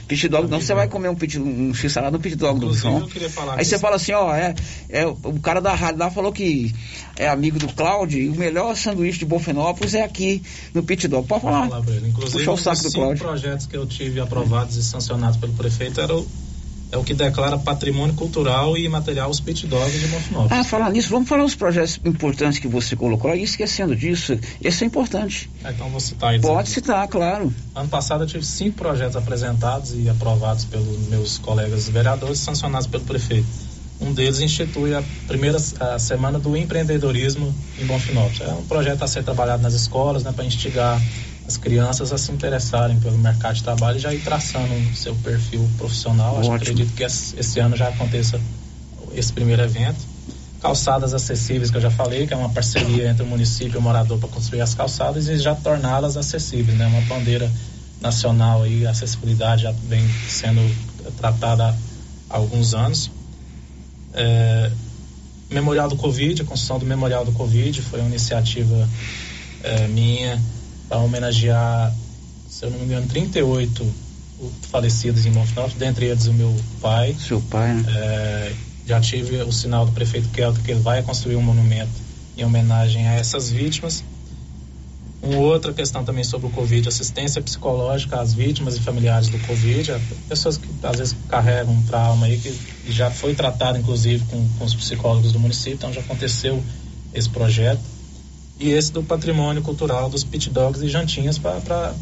[0.06, 2.82] Pit dog, não, você vai comer um, pit- um x-salada no pit dog do Inclusive,
[2.82, 3.08] João.
[3.08, 4.54] queria falar Aí você fala assim, ó, é,
[4.90, 6.74] é, o cara da rádio lá falou que
[7.22, 10.42] é amigo do Cláudio e o melhor sanduíche de Bonfinópolis é aqui
[10.74, 11.26] no Pit Dog.
[11.26, 11.68] Pode falar.
[11.86, 12.08] ele.
[12.08, 13.24] Inclusive, o um saco dos do cinco Cláudio.
[13.24, 16.26] projetos que eu tive aprovados e sancionados pelo prefeito era o,
[16.90, 20.52] é o que declara patrimônio cultural e imaterial os pit dogs de Monfinópolis.
[20.52, 24.82] Ah, falar nisso, vamos falar os projetos importantes que você colocou aí, esquecendo disso, esse
[24.82, 25.48] é importante.
[25.64, 26.70] Então vou citar eles Pode aqui.
[26.70, 27.54] citar, claro.
[27.72, 32.88] Ano passado eu tive cinco projetos apresentados e aprovados pelos meus colegas vereadores e sancionados
[32.88, 33.46] pelo prefeito.
[34.00, 38.40] Um deles institui a primeira a semana do empreendedorismo em Bonfinópolis.
[38.40, 41.00] É um projeto a ser trabalhado nas escolas, né, para instigar
[41.46, 45.14] as crianças a se interessarem pelo mercado de trabalho e já ir traçando o seu
[45.16, 46.38] perfil profissional.
[46.38, 48.40] Acho acredito que esse esse ano já aconteça
[49.14, 50.12] esse primeiro evento.
[50.60, 53.82] Calçadas acessíveis, que eu já falei, que é uma parceria entre o município e o
[53.82, 56.86] morador para construir as calçadas e já torná-las acessíveis, né?
[56.86, 57.50] Uma bandeira
[58.00, 60.60] nacional aí, a acessibilidade já vem sendo
[61.18, 61.74] tratada
[62.30, 63.10] há alguns anos.
[64.14, 64.70] É,
[65.50, 68.88] Memorial do Covid, a construção do Memorial do Covid foi uma iniciativa
[69.62, 70.40] é, minha
[70.88, 71.94] para homenagear,
[72.48, 73.86] se eu não me engano, 38
[74.70, 77.14] falecidos em Monfinópolis, dentre eles o meu pai.
[77.18, 77.84] Seu pai, né?
[77.88, 78.52] É,
[78.86, 81.92] já tive o sinal do prefeito Kelto que ele vai construir um monumento
[82.36, 84.02] em homenagem a essas vítimas.
[85.22, 89.92] Uma outra questão também sobre o Covid, assistência psicológica às vítimas e familiares do Covid,
[89.92, 92.52] a- pessoas que às vezes carregam um trauma aí, que
[92.90, 96.60] já foi tratado inclusive com, com os psicólogos do município, então já aconteceu
[97.14, 97.80] esse projeto.
[98.58, 101.94] E esse do patrimônio cultural dos pit dogs e jantinhas para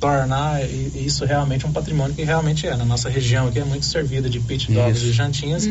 [0.00, 0.62] tornar
[0.94, 2.76] isso realmente um patrimônio que realmente é.
[2.76, 5.10] Na nossa região aqui é muito servida de pit dogs Isso.
[5.10, 5.66] e jantinhas,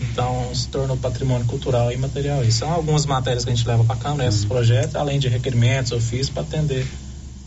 [0.00, 2.44] então se tornou patrimônio cultural e material.
[2.44, 5.92] E são algumas matérias que a gente leva para cá nesses projetos, além de requerimentos,
[5.92, 6.86] ofícios para atender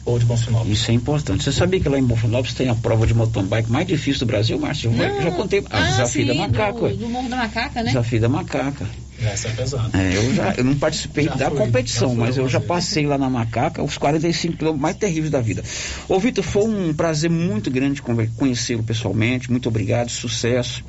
[0.03, 0.79] o de Bonfinópolis.
[0.79, 1.43] Isso é importante.
[1.43, 4.25] Você sabia que lá em Bonfinópolis tem a prova de mountain bike mais difícil do
[4.25, 4.91] Brasil, Márcio?
[4.91, 5.63] Eu já contei.
[5.69, 6.89] Ah, Ah, desafio da sim, macaca, ué.
[6.93, 7.89] do, do Morro da Macaca, né?
[7.89, 8.87] Desafio da macaca.
[9.23, 9.97] Essa é pesada.
[9.97, 13.17] É, eu, já, eu não participei Já da fui, competição, mas eu já passei lá
[13.17, 15.63] na Macaca, os 45 quilômetros mais terríveis da vida.
[16.07, 19.49] Ô, Vitor, foi um prazer muito grande conhecê-lo pessoalmente.
[19.49, 20.83] Muito obrigado, sucesso.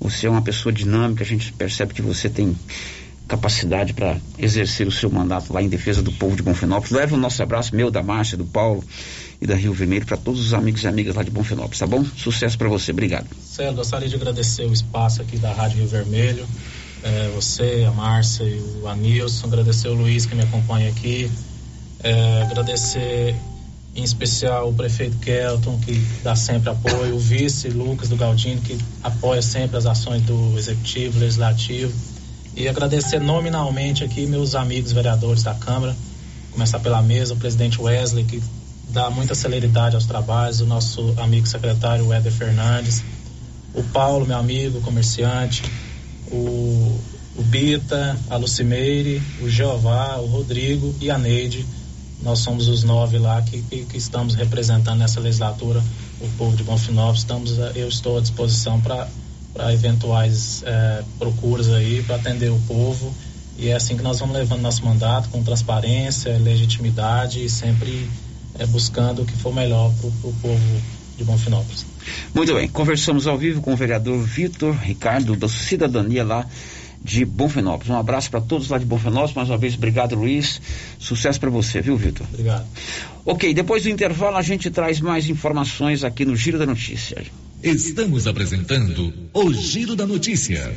[0.00, 2.56] Você é uma pessoa dinâmica, a gente percebe que você tem
[3.28, 6.90] capacidade para exercer o seu mandato lá em defesa do povo de Bonfinópolis.
[6.90, 8.84] Leve o nosso abraço, meu, da Márcia, do Paulo
[9.40, 12.04] e da Rio Vermelho, para todos os amigos e amigas lá de Bonfinópolis, tá bom?
[12.16, 13.26] Sucesso para você, obrigado.
[13.42, 16.46] Célio, gostaria de agradecer o espaço aqui da Rádio Rio Vermelho,
[17.02, 21.30] eh, você, a Márcia e o Anilson, agradecer o Luiz que me acompanha aqui,
[22.02, 23.34] eh, agradecer
[23.94, 28.78] em especial o prefeito Kelton, que dá sempre apoio, o vice Lucas do Galdino, que
[29.02, 31.92] apoia sempre as ações do Executivo, Legislativo,
[32.56, 35.94] e agradecer nominalmente aqui meus amigos vereadores da Câmara,
[36.50, 38.42] começar pela mesa, o presidente Wesley, que
[38.88, 43.02] dá muita celeridade aos trabalhos, o nosso amigo secretário Éder Fernandes,
[43.74, 45.62] o Paulo, meu amigo, comerciante,
[46.32, 46.98] o,
[47.36, 51.64] o Bita, a Lucimeire, o Jeová, o Rodrigo e a Neide.
[52.22, 55.82] Nós somos os nove lá que, que, que estamos representando nessa legislatura
[56.20, 57.20] o povo de Bonfinópolis.
[57.20, 59.08] Estamos, eh, eu estou à disposição para
[59.72, 63.12] eventuais eh, procuras aí, para atender o povo.
[63.58, 68.08] E é assim que nós vamos levando nosso mandato, com transparência, legitimidade e sempre
[68.58, 70.82] eh, buscando o que for melhor para o povo
[71.18, 71.91] de Bonfinópolis.
[72.34, 76.46] Muito bem, conversamos ao vivo com o vereador Vitor Ricardo, da Cidadania lá
[77.02, 77.90] de Bonfinópolis.
[77.90, 79.34] Um abraço para todos lá de Bonfinópolis.
[79.34, 80.60] Mais uma vez, obrigado, Luiz.
[80.98, 82.26] Sucesso para você, viu, Vitor?
[82.32, 82.66] Obrigado.
[83.24, 87.22] Ok, depois do intervalo a gente traz mais informações aqui no Giro da Notícia.
[87.62, 90.76] Estamos apresentando o Giro da Notícia.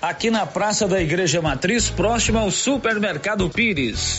[0.00, 4.18] aqui na Praça da Igreja Matriz, próximo ao Supermercado Pires.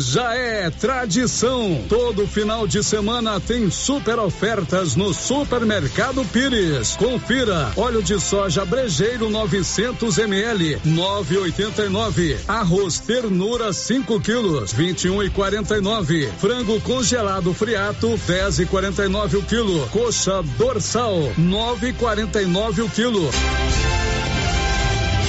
[0.00, 1.84] Já é tradição.
[1.88, 6.94] Todo final de semana tem super ofertas no Supermercado Pires.
[6.96, 12.36] Confira: óleo de soja brejeiro 900 ml 9,89.
[12.46, 16.28] Arroz ternura 5 quilos 21,49.
[16.38, 19.88] Frango congelado friato 10,49 o quilo.
[19.88, 23.30] Coxa dorsal 9,49 o quilo.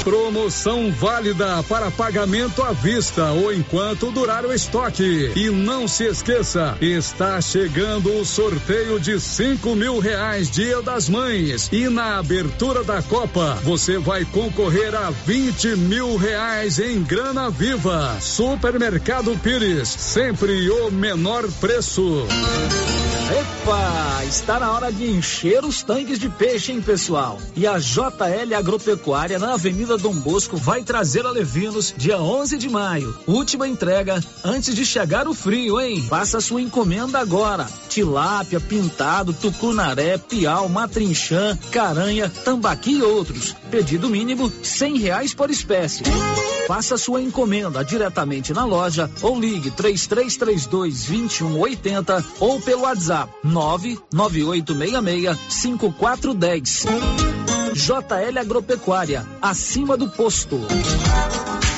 [0.04, 5.32] Promoção válida para pagamento à vista ou enquanto durar o estoque.
[5.36, 11.70] E não se esqueça, está chegando o sorteio de cinco mil reais Dia das Mães.
[11.72, 18.18] E na abertura da Copa, você vai concorrer a 20 mil reais em grana viva.
[18.22, 22.26] Supermercado Pires, sempre o menor preço.
[23.30, 27.38] Epa, está na hora de encher os tanques de peixe, hein, pessoal?
[27.56, 32.70] E a JL Agropecuária na Avenida Dom Bosco vai trazer a Levinos dia 11 de
[32.70, 33.18] maio.
[33.28, 36.02] Última entrega antes de chegar o frio, hein?
[36.08, 37.68] Faça sua encomenda agora.
[37.88, 43.56] Tilápia, pintado, tucunaré, piau, matrinchã, caranha, tambaqui e outros.
[43.72, 46.04] Pedido mínimo cem reais por espécie.
[46.68, 57.29] Faça sua encomenda diretamente na loja ou ligue 3332 2180 ou pelo WhatsApp 99866 5410.
[57.74, 60.60] JL Agropecuária, acima do posto.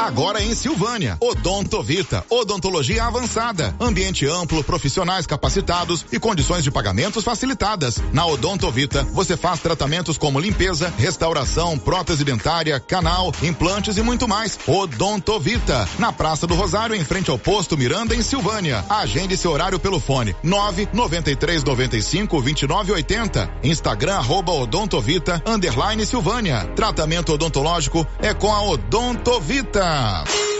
[0.00, 8.02] Agora em Silvânia, Odontovita, odontologia avançada, ambiente amplo, profissionais capacitados e condições de pagamentos facilitadas.
[8.10, 14.58] Na Odontovita, você faz tratamentos como limpeza, restauração, prótese dentária, canal, implantes e muito mais.
[14.66, 18.82] Odontovita, na Praça do Rosário, em frente ao posto Miranda, em Silvânia.
[18.88, 23.50] Agende seu horário pelo fone 993 95 29 80.
[23.64, 26.72] Instagram arroba Odontovita, underline Silvânia.
[26.74, 29.89] Tratamento odontológico é com a Odontovita.
[29.90, 30.59] up.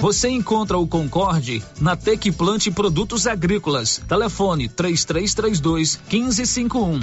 [0.00, 4.00] Você encontra o Concorde na Tec Plante Produtos Agrícolas.
[4.06, 7.00] Telefone 3332 1551.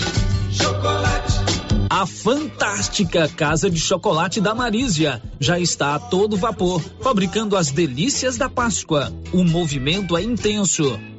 [0.52, 1.62] Chocolate.
[1.90, 8.38] A fantástica Casa de Chocolate da Marísia já está a todo vapor, fabricando as delícias
[8.38, 9.12] da Páscoa.
[9.34, 10.98] O movimento é intenso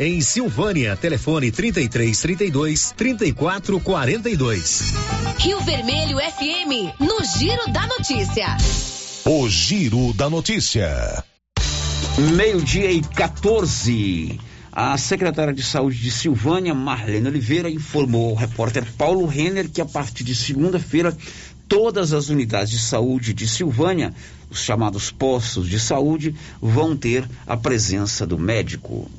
[0.00, 0.96] em Silvânia.
[0.96, 4.92] Telefone 33 32 34 42.
[5.38, 8.56] Rio Vermelho FM, no Giro da Notícia.
[9.24, 11.24] O Giro da Notícia.
[12.36, 14.40] Meio-dia e 14.
[14.72, 19.86] A secretária de Saúde de Silvânia, Marlene Oliveira, informou ao repórter Paulo Renner que a
[19.86, 21.16] partir de segunda-feira
[21.68, 24.14] todas as unidades de saúde de Silvânia,
[24.50, 29.10] os chamados postos de saúde, vão ter a presença do médico.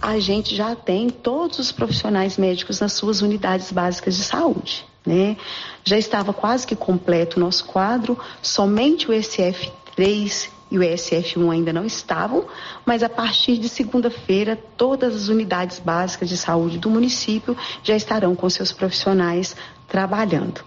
[0.00, 4.84] A gente já tem todos os profissionais médicos nas suas unidades básicas de saúde.
[5.06, 5.36] Né?
[5.84, 11.72] Já estava quase que completo o nosso quadro, somente o SF3 e o SF1 ainda
[11.72, 12.44] não estavam,
[12.84, 18.34] mas a partir de segunda-feira, todas as unidades básicas de saúde do município já estarão
[18.34, 19.56] com seus profissionais
[19.88, 20.62] trabalhando.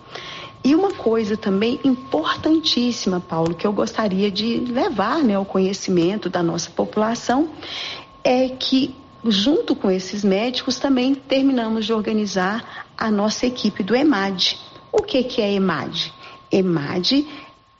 [0.63, 6.43] E uma coisa também importantíssima, Paulo, que eu gostaria de levar né, ao conhecimento da
[6.43, 7.49] nossa população,
[8.23, 8.95] é que,
[9.26, 14.57] junto com esses médicos, também terminamos de organizar a nossa equipe do EMAD.
[14.91, 16.14] O que, que é EMAD?
[16.52, 17.26] EMAD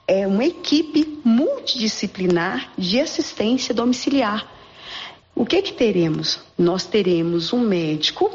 [0.08, 4.50] é uma equipe multidisciplinar de assistência domiciliar.
[5.36, 6.40] O que, que teremos?
[6.58, 8.32] Nós teremos um médico,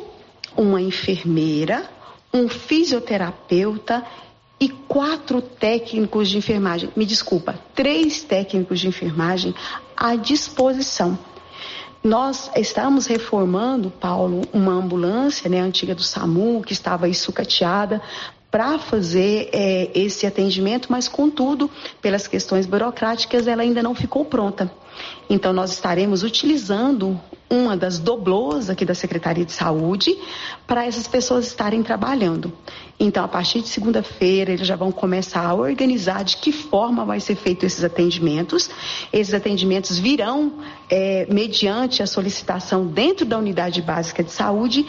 [0.57, 1.89] uma enfermeira,
[2.33, 4.05] um fisioterapeuta
[4.59, 9.55] e quatro técnicos de enfermagem, me desculpa, três técnicos de enfermagem
[9.97, 11.19] à disposição.
[12.07, 18.01] Nós estamos reformando, Paulo, uma ambulância, né, antiga do SAMU, que estava aí sucateada,
[18.49, 21.69] para fazer é, esse atendimento, mas contudo,
[22.01, 24.71] pelas questões burocráticas, ela ainda não ficou pronta.
[25.29, 30.17] Então, nós estaremos utilizando uma das doblôs aqui da Secretaria de Saúde
[30.67, 32.53] para essas pessoas estarem trabalhando.
[32.99, 37.21] Então, a partir de segunda-feira, eles já vão começar a organizar de que forma vai
[37.21, 38.71] ser feito esses atendimentos.
[39.13, 40.55] Esses atendimentos virão
[40.91, 44.87] é, mediante a solicitação dentro da unidade básica de saúde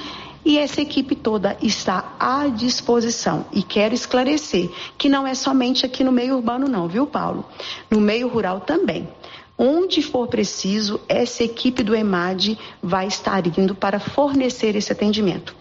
[0.47, 3.45] e essa equipe toda está à disposição.
[3.51, 7.45] E quero esclarecer que não é somente aqui no meio urbano, não, viu, Paulo?
[7.91, 9.09] No meio rural também.
[9.57, 15.55] Onde for preciso, essa equipe do EMAD vai estar indo para fornecer esse atendimento.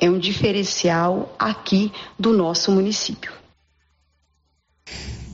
[0.00, 3.41] É um diferencial aqui do nosso município.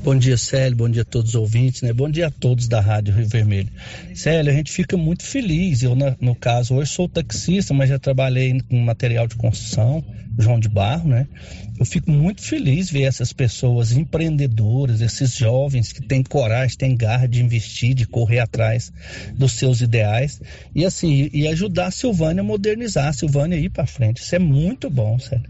[0.05, 0.77] Bom dia, Célio.
[0.77, 1.93] Bom dia a todos os ouvintes, né?
[1.93, 3.69] Bom dia a todos da Rádio Rio Vermelho.
[4.17, 5.85] Célio, a gente fica muito feliz.
[5.85, 10.05] Eu, no caso, hoje sou taxista, mas já trabalhei com material de construção,
[10.37, 11.29] João de Barro, né?
[11.79, 17.29] Eu fico muito feliz ver essas pessoas empreendedoras, esses jovens que têm coragem, têm garra
[17.29, 18.93] de investir, de correr atrás
[19.37, 20.41] dos seus ideais
[20.75, 24.21] e assim, e ajudar a Silvânia a modernizar a Silvânia a ir para frente.
[24.21, 25.49] Isso é muito bom, Célio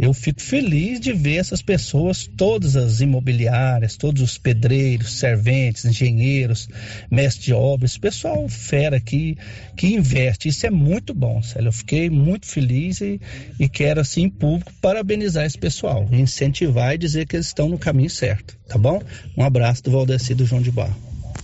[0.00, 6.70] eu fico feliz de ver essas pessoas, todas as imobiliárias, todos os pedreiros, serventes, engenheiros,
[7.10, 9.36] mestres de obras, pessoal fera aqui
[9.76, 10.48] que investe.
[10.48, 11.68] Isso é muito bom, Célio.
[11.68, 13.20] Eu fiquei muito feliz e,
[13.58, 17.76] e quero, assim, em público, parabenizar esse pessoal, incentivar e dizer que eles estão no
[17.76, 19.02] caminho certo, tá bom?
[19.36, 20.96] Um abraço do Valdeci do João de Barro.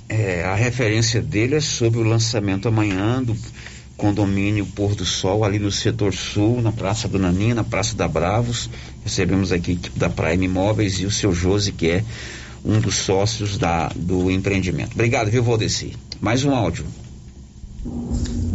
[0.09, 3.37] É, a referência dele é sobre o lançamento amanhã do
[3.97, 8.07] condomínio Pôr do Sol, ali no setor sul, na Praça do Naninha, na Praça da
[8.07, 8.69] Bravos.
[9.03, 12.05] Recebemos aqui a equipe da Prime Imóveis e o seu Josi, que é
[12.65, 14.93] um dos sócios da, do empreendimento.
[14.93, 15.97] Obrigado, viu, Valdeci?
[16.21, 16.85] Mais um áudio.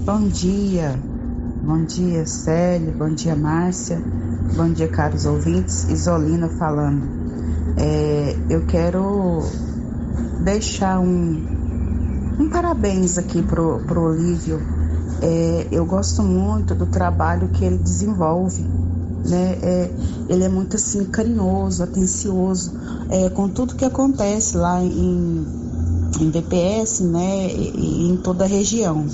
[0.05, 0.99] Bom dia.
[1.63, 2.91] Bom dia, Célio.
[2.91, 4.01] Bom dia, Márcia.
[4.55, 5.85] Bom dia, caros ouvintes.
[5.89, 7.07] Isolina falando.
[7.77, 9.41] É, eu quero
[10.43, 14.80] deixar um, um parabéns aqui pro, pro Olívio.
[15.21, 18.63] É, eu gosto muito do trabalho que ele desenvolve.
[19.25, 19.57] Né?
[19.61, 19.91] É,
[20.29, 22.71] ele é muito assim carinhoso, atencioso
[23.09, 25.45] é, com tudo que acontece lá em,
[26.19, 27.53] em BPS, né?
[27.53, 29.05] E, em toda a região.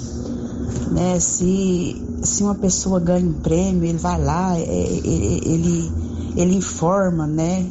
[0.92, 1.20] Né?
[1.20, 5.92] Se, se uma pessoa ganha um prêmio, ele vai lá, é, ele,
[6.38, 7.66] ele informa, né?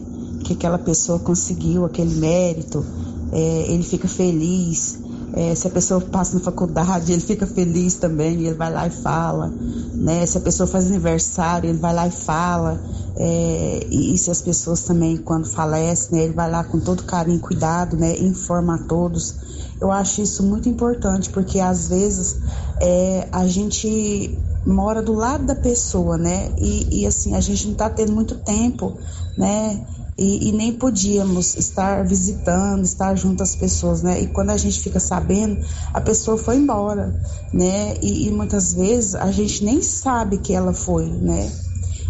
[0.45, 2.85] Que aquela pessoa conseguiu aquele mérito,
[3.33, 4.99] é, ele fica feliz.
[5.35, 8.91] É, se a pessoa passa na faculdade, ele fica feliz também, ele vai lá e
[8.91, 9.53] fala.
[9.95, 10.25] Né?
[10.25, 12.81] Se a pessoa faz aniversário, ele vai lá e fala.
[13.17, 17.03] É, e, e, se as pessoas também, quando falecem, né, ele vai lá com todo
[17.03, 19.35] carinho, cuidado, né, informa a todos.
[19.81, 22.37] Eu acho isso muito importante, porque às vezes
[22.81, 26.51] é, a gente mora do lado da pessoa, né?
[26.59, 28.97] E, e assim, a gente não está tendo muito tempo,
[29.37, 29.87] né?
[30.19, 34.21] E, e, nem podíamos estar visitando, estar junto às pessoas, né?
[34.23, 35.63] E quando a gente fica sabendo,
[35.93, 37.21] a pessoa foi embora,
[37.53, 37.95] né?
[38.03, 41.53] E, e muitas vezes a gente nem sabe que ela foi, né?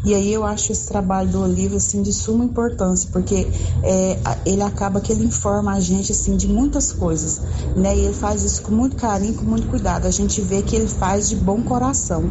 [0.04, 3.46] E aí eu acho esse trabalho do Olívio assim de suma importância, porque
[3.82, 7.40] é, ele acaba que ele informa a gente assim de muitas coisas,
[7.76, 7.96] né?
[7.96, 10.06] E ele faz isso com muito carinho, com muito cuidado.
[10.06, 12.24] A gente vê que ele faz de bom coração,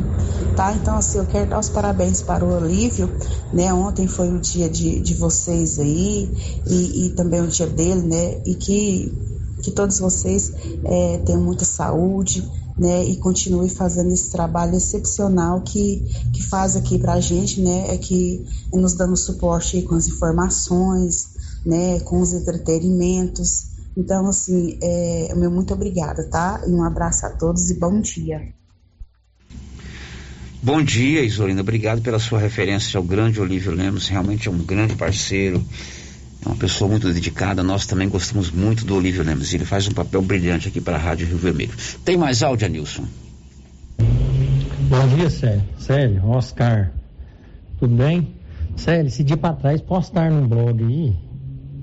[0.55, 0.73] tá?
[0.73, 3.09] Então assim, eu quero dar os parabéns para o Olívio,
[3.53, 3.73] né?
[3.73, 6.29] Ontem foi o dia de, de vocês aí
[6.67, 8.41] e, e também o dia dele, né?
[8.45, 9.25] E que
[9.61, 12.47] que todos vocês é, tenham muita saúde,
[12.77, 16.03] né, e continue fazendo esse trabalho excepcional que,
[16.33, 20.07] que faz aqui para a gente, né, é que é nos dando suporte com as
[20.07, 23.67] informações, né, com os entretenimentos.
[23.97, 26.61] Então, assim, é, meu muito obrigada, tá?
[26.67, 28.53] E um abraço a todos e bom dia.
[30.61, 31.61] Bom dia, Isolina.
[31.61, 34.07] Obrigado pela sua referência ao grande Olívio Lemos.
[34.07, 35.63] Realmente é um grande parceiro
[36.45, 37.63] é uma pessoa muito dedicada.
[37.63, 39.53] Nós também gostamos muito do Olívio Lemos.
[39.53, 41.73] Ele faz um papel brilhante aqui para a Rádio Rio Vermelho.
[42.03, 43.05] Tem mais áudio, Nilson?
[44.87, 45.63] Bom dia, Célio.
[45.77, 46.91] Célio, Oscar.
[47.79, 48.27] Tudo bem?
[48.75, 51.25] Célio, esse dia para trás, postar no blog aí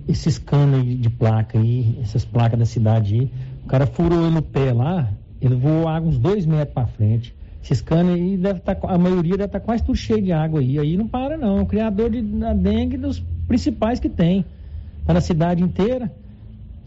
[0.08, 3.32] esses canos de placa aí, essas placas da cidade aí.
[3.64, 7.34] O cara furou no pé lá, ele voou água uns dois metros para frente.
[7.62, 10.32] Esses canos aí deve estar, tá, a maioria deve estar tá quase tudo cheio de
[10.32, 10.78] água aí.
[10.78, 11.58] Aí não para não.
[11.58, 14.44] É o criador de, da dengue dos principais que tem.
[15.06, 16.10] Tá na cidade inteira.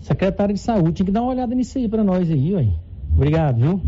[0.01, 2.67] Secretário de Saúde, tem que dar uma olhada nisso aí para nós aí, ué.
[3.15, 3.81] Obrigado, viu?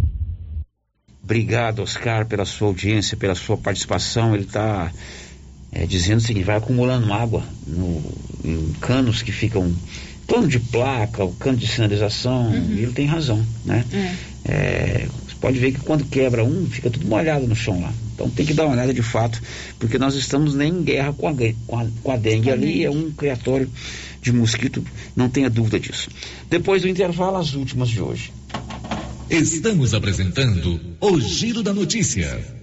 [1.23, 4.33] Obrigado, Oscar, pela sua audiência, pela sua participação.
[4.33, 4.91] Ele está
[5.71, 8.01] é, dizendo o seguinte, vai acumulando água no,
[8.43, 9.71] em canos que ficam
[10.25, 12.71] torno de placa, o cano de sinalização, uhum.
[12.71, 13.85] e ele tem razão, né?
[13.93, 14.51] É.
[14.51, 15.07] É,
[15.39, 17.93] pode ver que quando quebra um, fica tudo molhado no chão lá.
[18.13, 19.41] Então tem que dar uma olhada de fato,
[19.77, 21.33] porque nós estamos nem em guerra com a,
[21.67, 22.49] com a, com a dengue.
[22.49, 23.69] Ali é um criatório
[24.21, 24.83] de mosquito,
[25.15, 26.09] não tenha dúvida disso.
[26.49, 28.31] Depois do intervalo, as últimas de hoje.
[29.29, 32.56] Estamos apresentando o Giro da Notícia.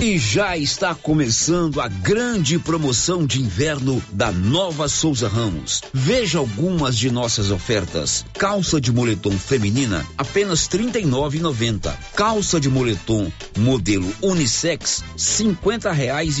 [0.00, 5.82] E já está começando a grande promoção de inverno da Nova Souza Ramos.
[5.92, 8.24] Veja algumas de nossas ofertas.
[8.34, 11.92] Calça de moletom feminina, apenas R$ 39,90.
[12.14, 15.02] Calça de moletom modelo unissex,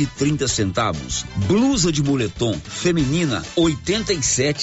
[0.06, 1.26] trinta centavos.
[1.48, 3.44] Blusa de moletom feminina,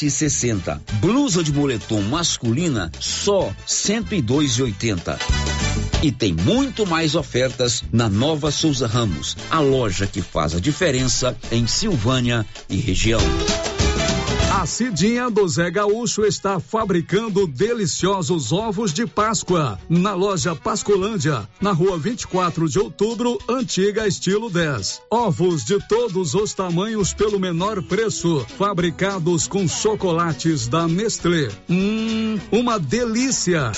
[0.06, 0.82] e sessenta.
[1.02, 3.54] Blusa de moletom masculina, só
[4.16, 4.58] e dois
[6.06, 11.36] e tem muito mais ofertas na Nova Souza Ramos, a loja que faz a diferença
[11.52, 13.22] em Silvânia e região.
[14.52, 21.72] A Cidinha do Zé Gaúcho está fabricando deliciosos ovos de Páscoa na loja Pascolândia, na
[21.72, 25.02] rua 24 de outubro, antiga estilo 10.
[25.10, 31.50] Ovos de todos os tamanhos pelo menor preço, fabricados com chocolates da Nestlé.
[31.68, 33.72] Hum, uma delícia!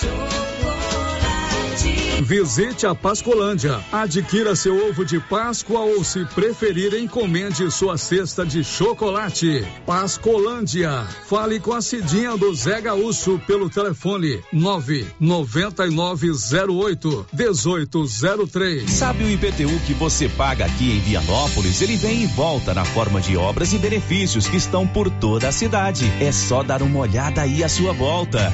[2.21, 3.79] Visite a Pascolândia.
[3.91, 9.63] Adquira seu ovo de Páscoa ou, se preferir, encomende sua cesta de chocolate.
[9.85, 11.05] Pascolândia.
[11.27, 18.89] Fale com a Cidinha do Zé Gaúcho pelo telefone 99908 1803.
[18.89, 21.81] Sabe o IPTU que você paga aqui em Vianópolis?
[21.81, 25.51] Ele vem e volta na forma de obras e benefícios que estão por toda a
[25.51, 26.11] cidade.
[26.19, 28.51] É só dar uma olhada aí à sua volta.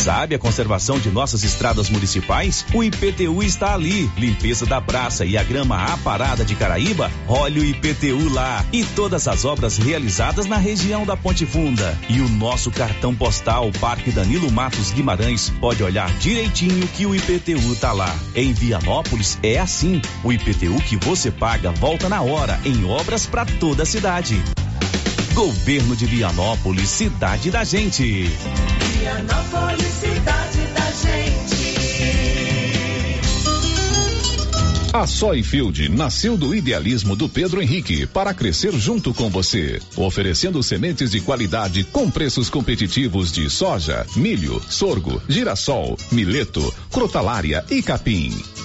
[0.00, 2.64] Sabe a conservação de nossas estradas municipais?
[2.72, 4.10] O IPTU está ali.
[4.16, 7.10] Limpeza da praça e a grama aparada de Caraíba?
[7.28, 8.64] Olha o IPTU lá.
[8.72, 11.98] E todas as obras realizadas na região da Ponte Funda.
[12.08, 17.76] E o nosso cartão postal Parque Danilo Matos Guimarães pode olhar direitinho que o IPTU
[17.76, 18.16] tá lá.
[18.34, 20.00] Em Vianópolis é assim.
[20.24, 24.42] O IPTU que você paga volta na hora em obras para toda a cidade.
[25.34, 28.24] Governo de Vianópolis, cidade da gente.
[28.98, 31.30] Vianópolis, cidade da gente.
[34.92, 41.12] A Soyfield nasceu do idealismo do Pedro Henrique para crescer junto com você, oferecendo sementes
[41.12, 48.32] de qualidade com preços competitivos de soja, milho, sorgo, girassol, mileto, crotalária e capim.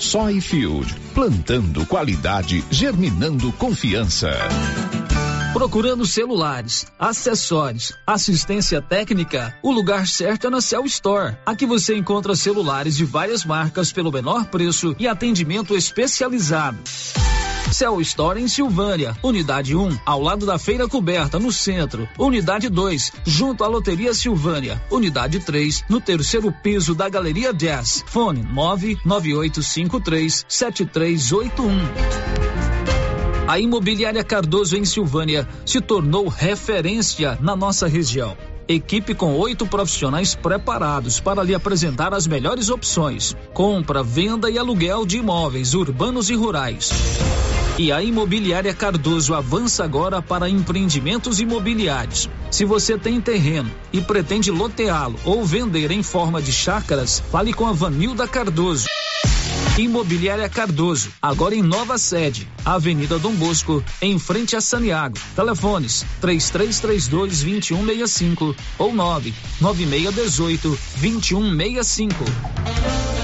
[0.00, 4.30] Soyfield, plantando qualidade, germinando confiança.
[5.52, 11.36] Procurando celulares, acessórios, assistência técnica, o lugar certo é na Cell Store.
[11.46, 16.78] Aqui você encontra celulares de várias marcas pelo menor preço e atendimento especializado.
[17.72, 22.08] Cell Store em Silvânia, Unidade 1, ao lado da Feira Coberta, no centro.
[22.18, 24.80] Unidade 2, junto à Loteria Silvânia.
[24.90, 28.04] Unidade 3, no terceiro piso da Galeria Jazz.
[28.06, 31.70] Fone 99853 7381.
[33.46, 38.36] A Imobiliária Cardoso em Silvânia se tornou referência na nossa região.
[38.66, 45.04] Equipe com oito profissionais preparados para lhe apresentar as melhores opções: compra, venda e aluguel
[45.04, 46.90] de imóveis urbanos e rurais.
[47.78, 52.30] E a Imobiliária Cardoso avança agora para empreendimentos imobiliários.
[52.50, 57.66] Se você tem terreno e pretende loteá-lo ou vender em forma de chácaras, fale com
[57.66, 58.86] a Vanilda Cardoso.
[59.76, 65.18] Imobiliária Cardoso, agora em nova sede, Avenida Dom Bosco, em frente a Saniago.
[65.34, 73.23] Telefones 3332 2165 ou 99618 2165.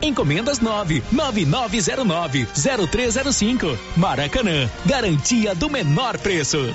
[0.00, 2.46] Encomendas 9 9909
[2.90, 3.78] 0305.
[3.96, 6.74] Maracanã, garantia do menor preço.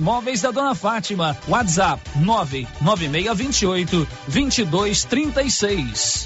[0.01, 1.37] Móveis da Dona Fátima.
[1.47, 6.25] WhatsApp 99628 2236.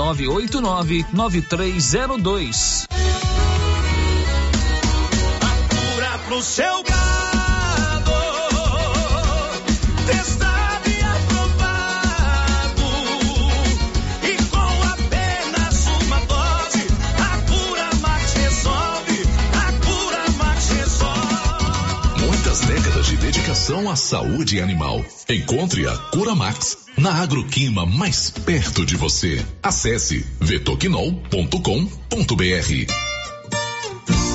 [0.00, 2.86] 9989-9302.
[5.68, 7.09] Cura pro seu gado,
[24.10, 25.04] saúde animal.
[25.28, 29.40] Encontre a Cura Max na Agroquima mais perto de você.
[29.62, 33.09] Acesse vetoquinol.com.br.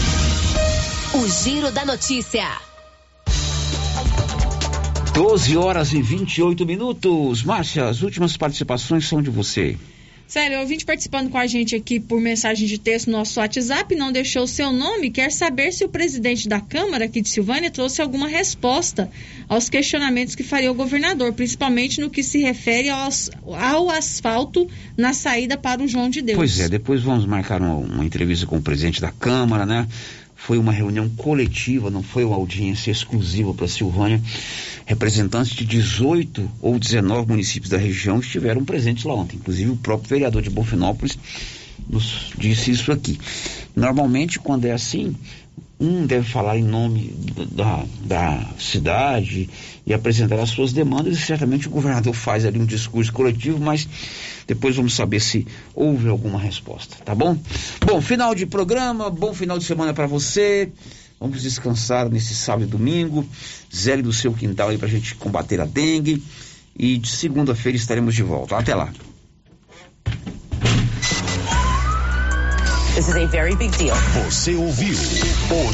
[1.13, 2.47] O Giro da Notícia.
[5.13, 7.43] 12 horas e 28 minutos.
[7.43, 9.77] Márcia, as últimas participações são de você.
[10.29, 14.13] Sério, ouvinte participando com a gente aqui por mensagem de texto no nosso WhatsApp, não
[14.13, 18.03] deixou o seu nome, quer saber se o presidente da Câmara aqui de Silvânia trouxe
[18.03, 19.11] alguma resposta
[19.49, 24.69] aos questionamentos que faria o governador, principalmente no que se refere aos, ao asfalto
[24.99, 26.37] na saída para o João de Deus.
[26.37, 29.89] Pois é, depois vamos marcar uma, uma entrevista com o presidente da Câmara, né?
[30.37, 34.21] Foi uma reunião coletiva, não foi uma audiência exclusiva para Silvânia.
[34.89, 39.37] Representantes de 18 ou 19 municípios da região estiveram presentes lá ontem.
[39.37, 41.19] Inclusive o próprio vereador de Bonfinópolis
[41.87, 43.21] nos disse isso aqui.
[43.77, 45.15] Normalmente, quando é assim,
[45.79, 47.15] um deve falar em nome
[47.53, 49.51] da, da cidade
[49.87, 53.87] e apresentar as suas demandas, e certamente o governador faz ali um discurso coletivo, mas
[54.47, 57.37] depois vamos saber se houve alguma resposta, tá bom?
[57.85, 60.73] Bom, final de programa, bom final de semana para você.
[61.21, 63.27] Vamos descansar nesse sábado e domingo.
[63.75, 66.23] Zere do seu quintal aí pra gente combater a dengue.
[66.79, 68.57] E de segunda-feira estaremos de volta.
[68.57, 68.93] Até lá.
[72.95, 73.97] This is a very big deal.
[74.25, 75.73] Você ouviu o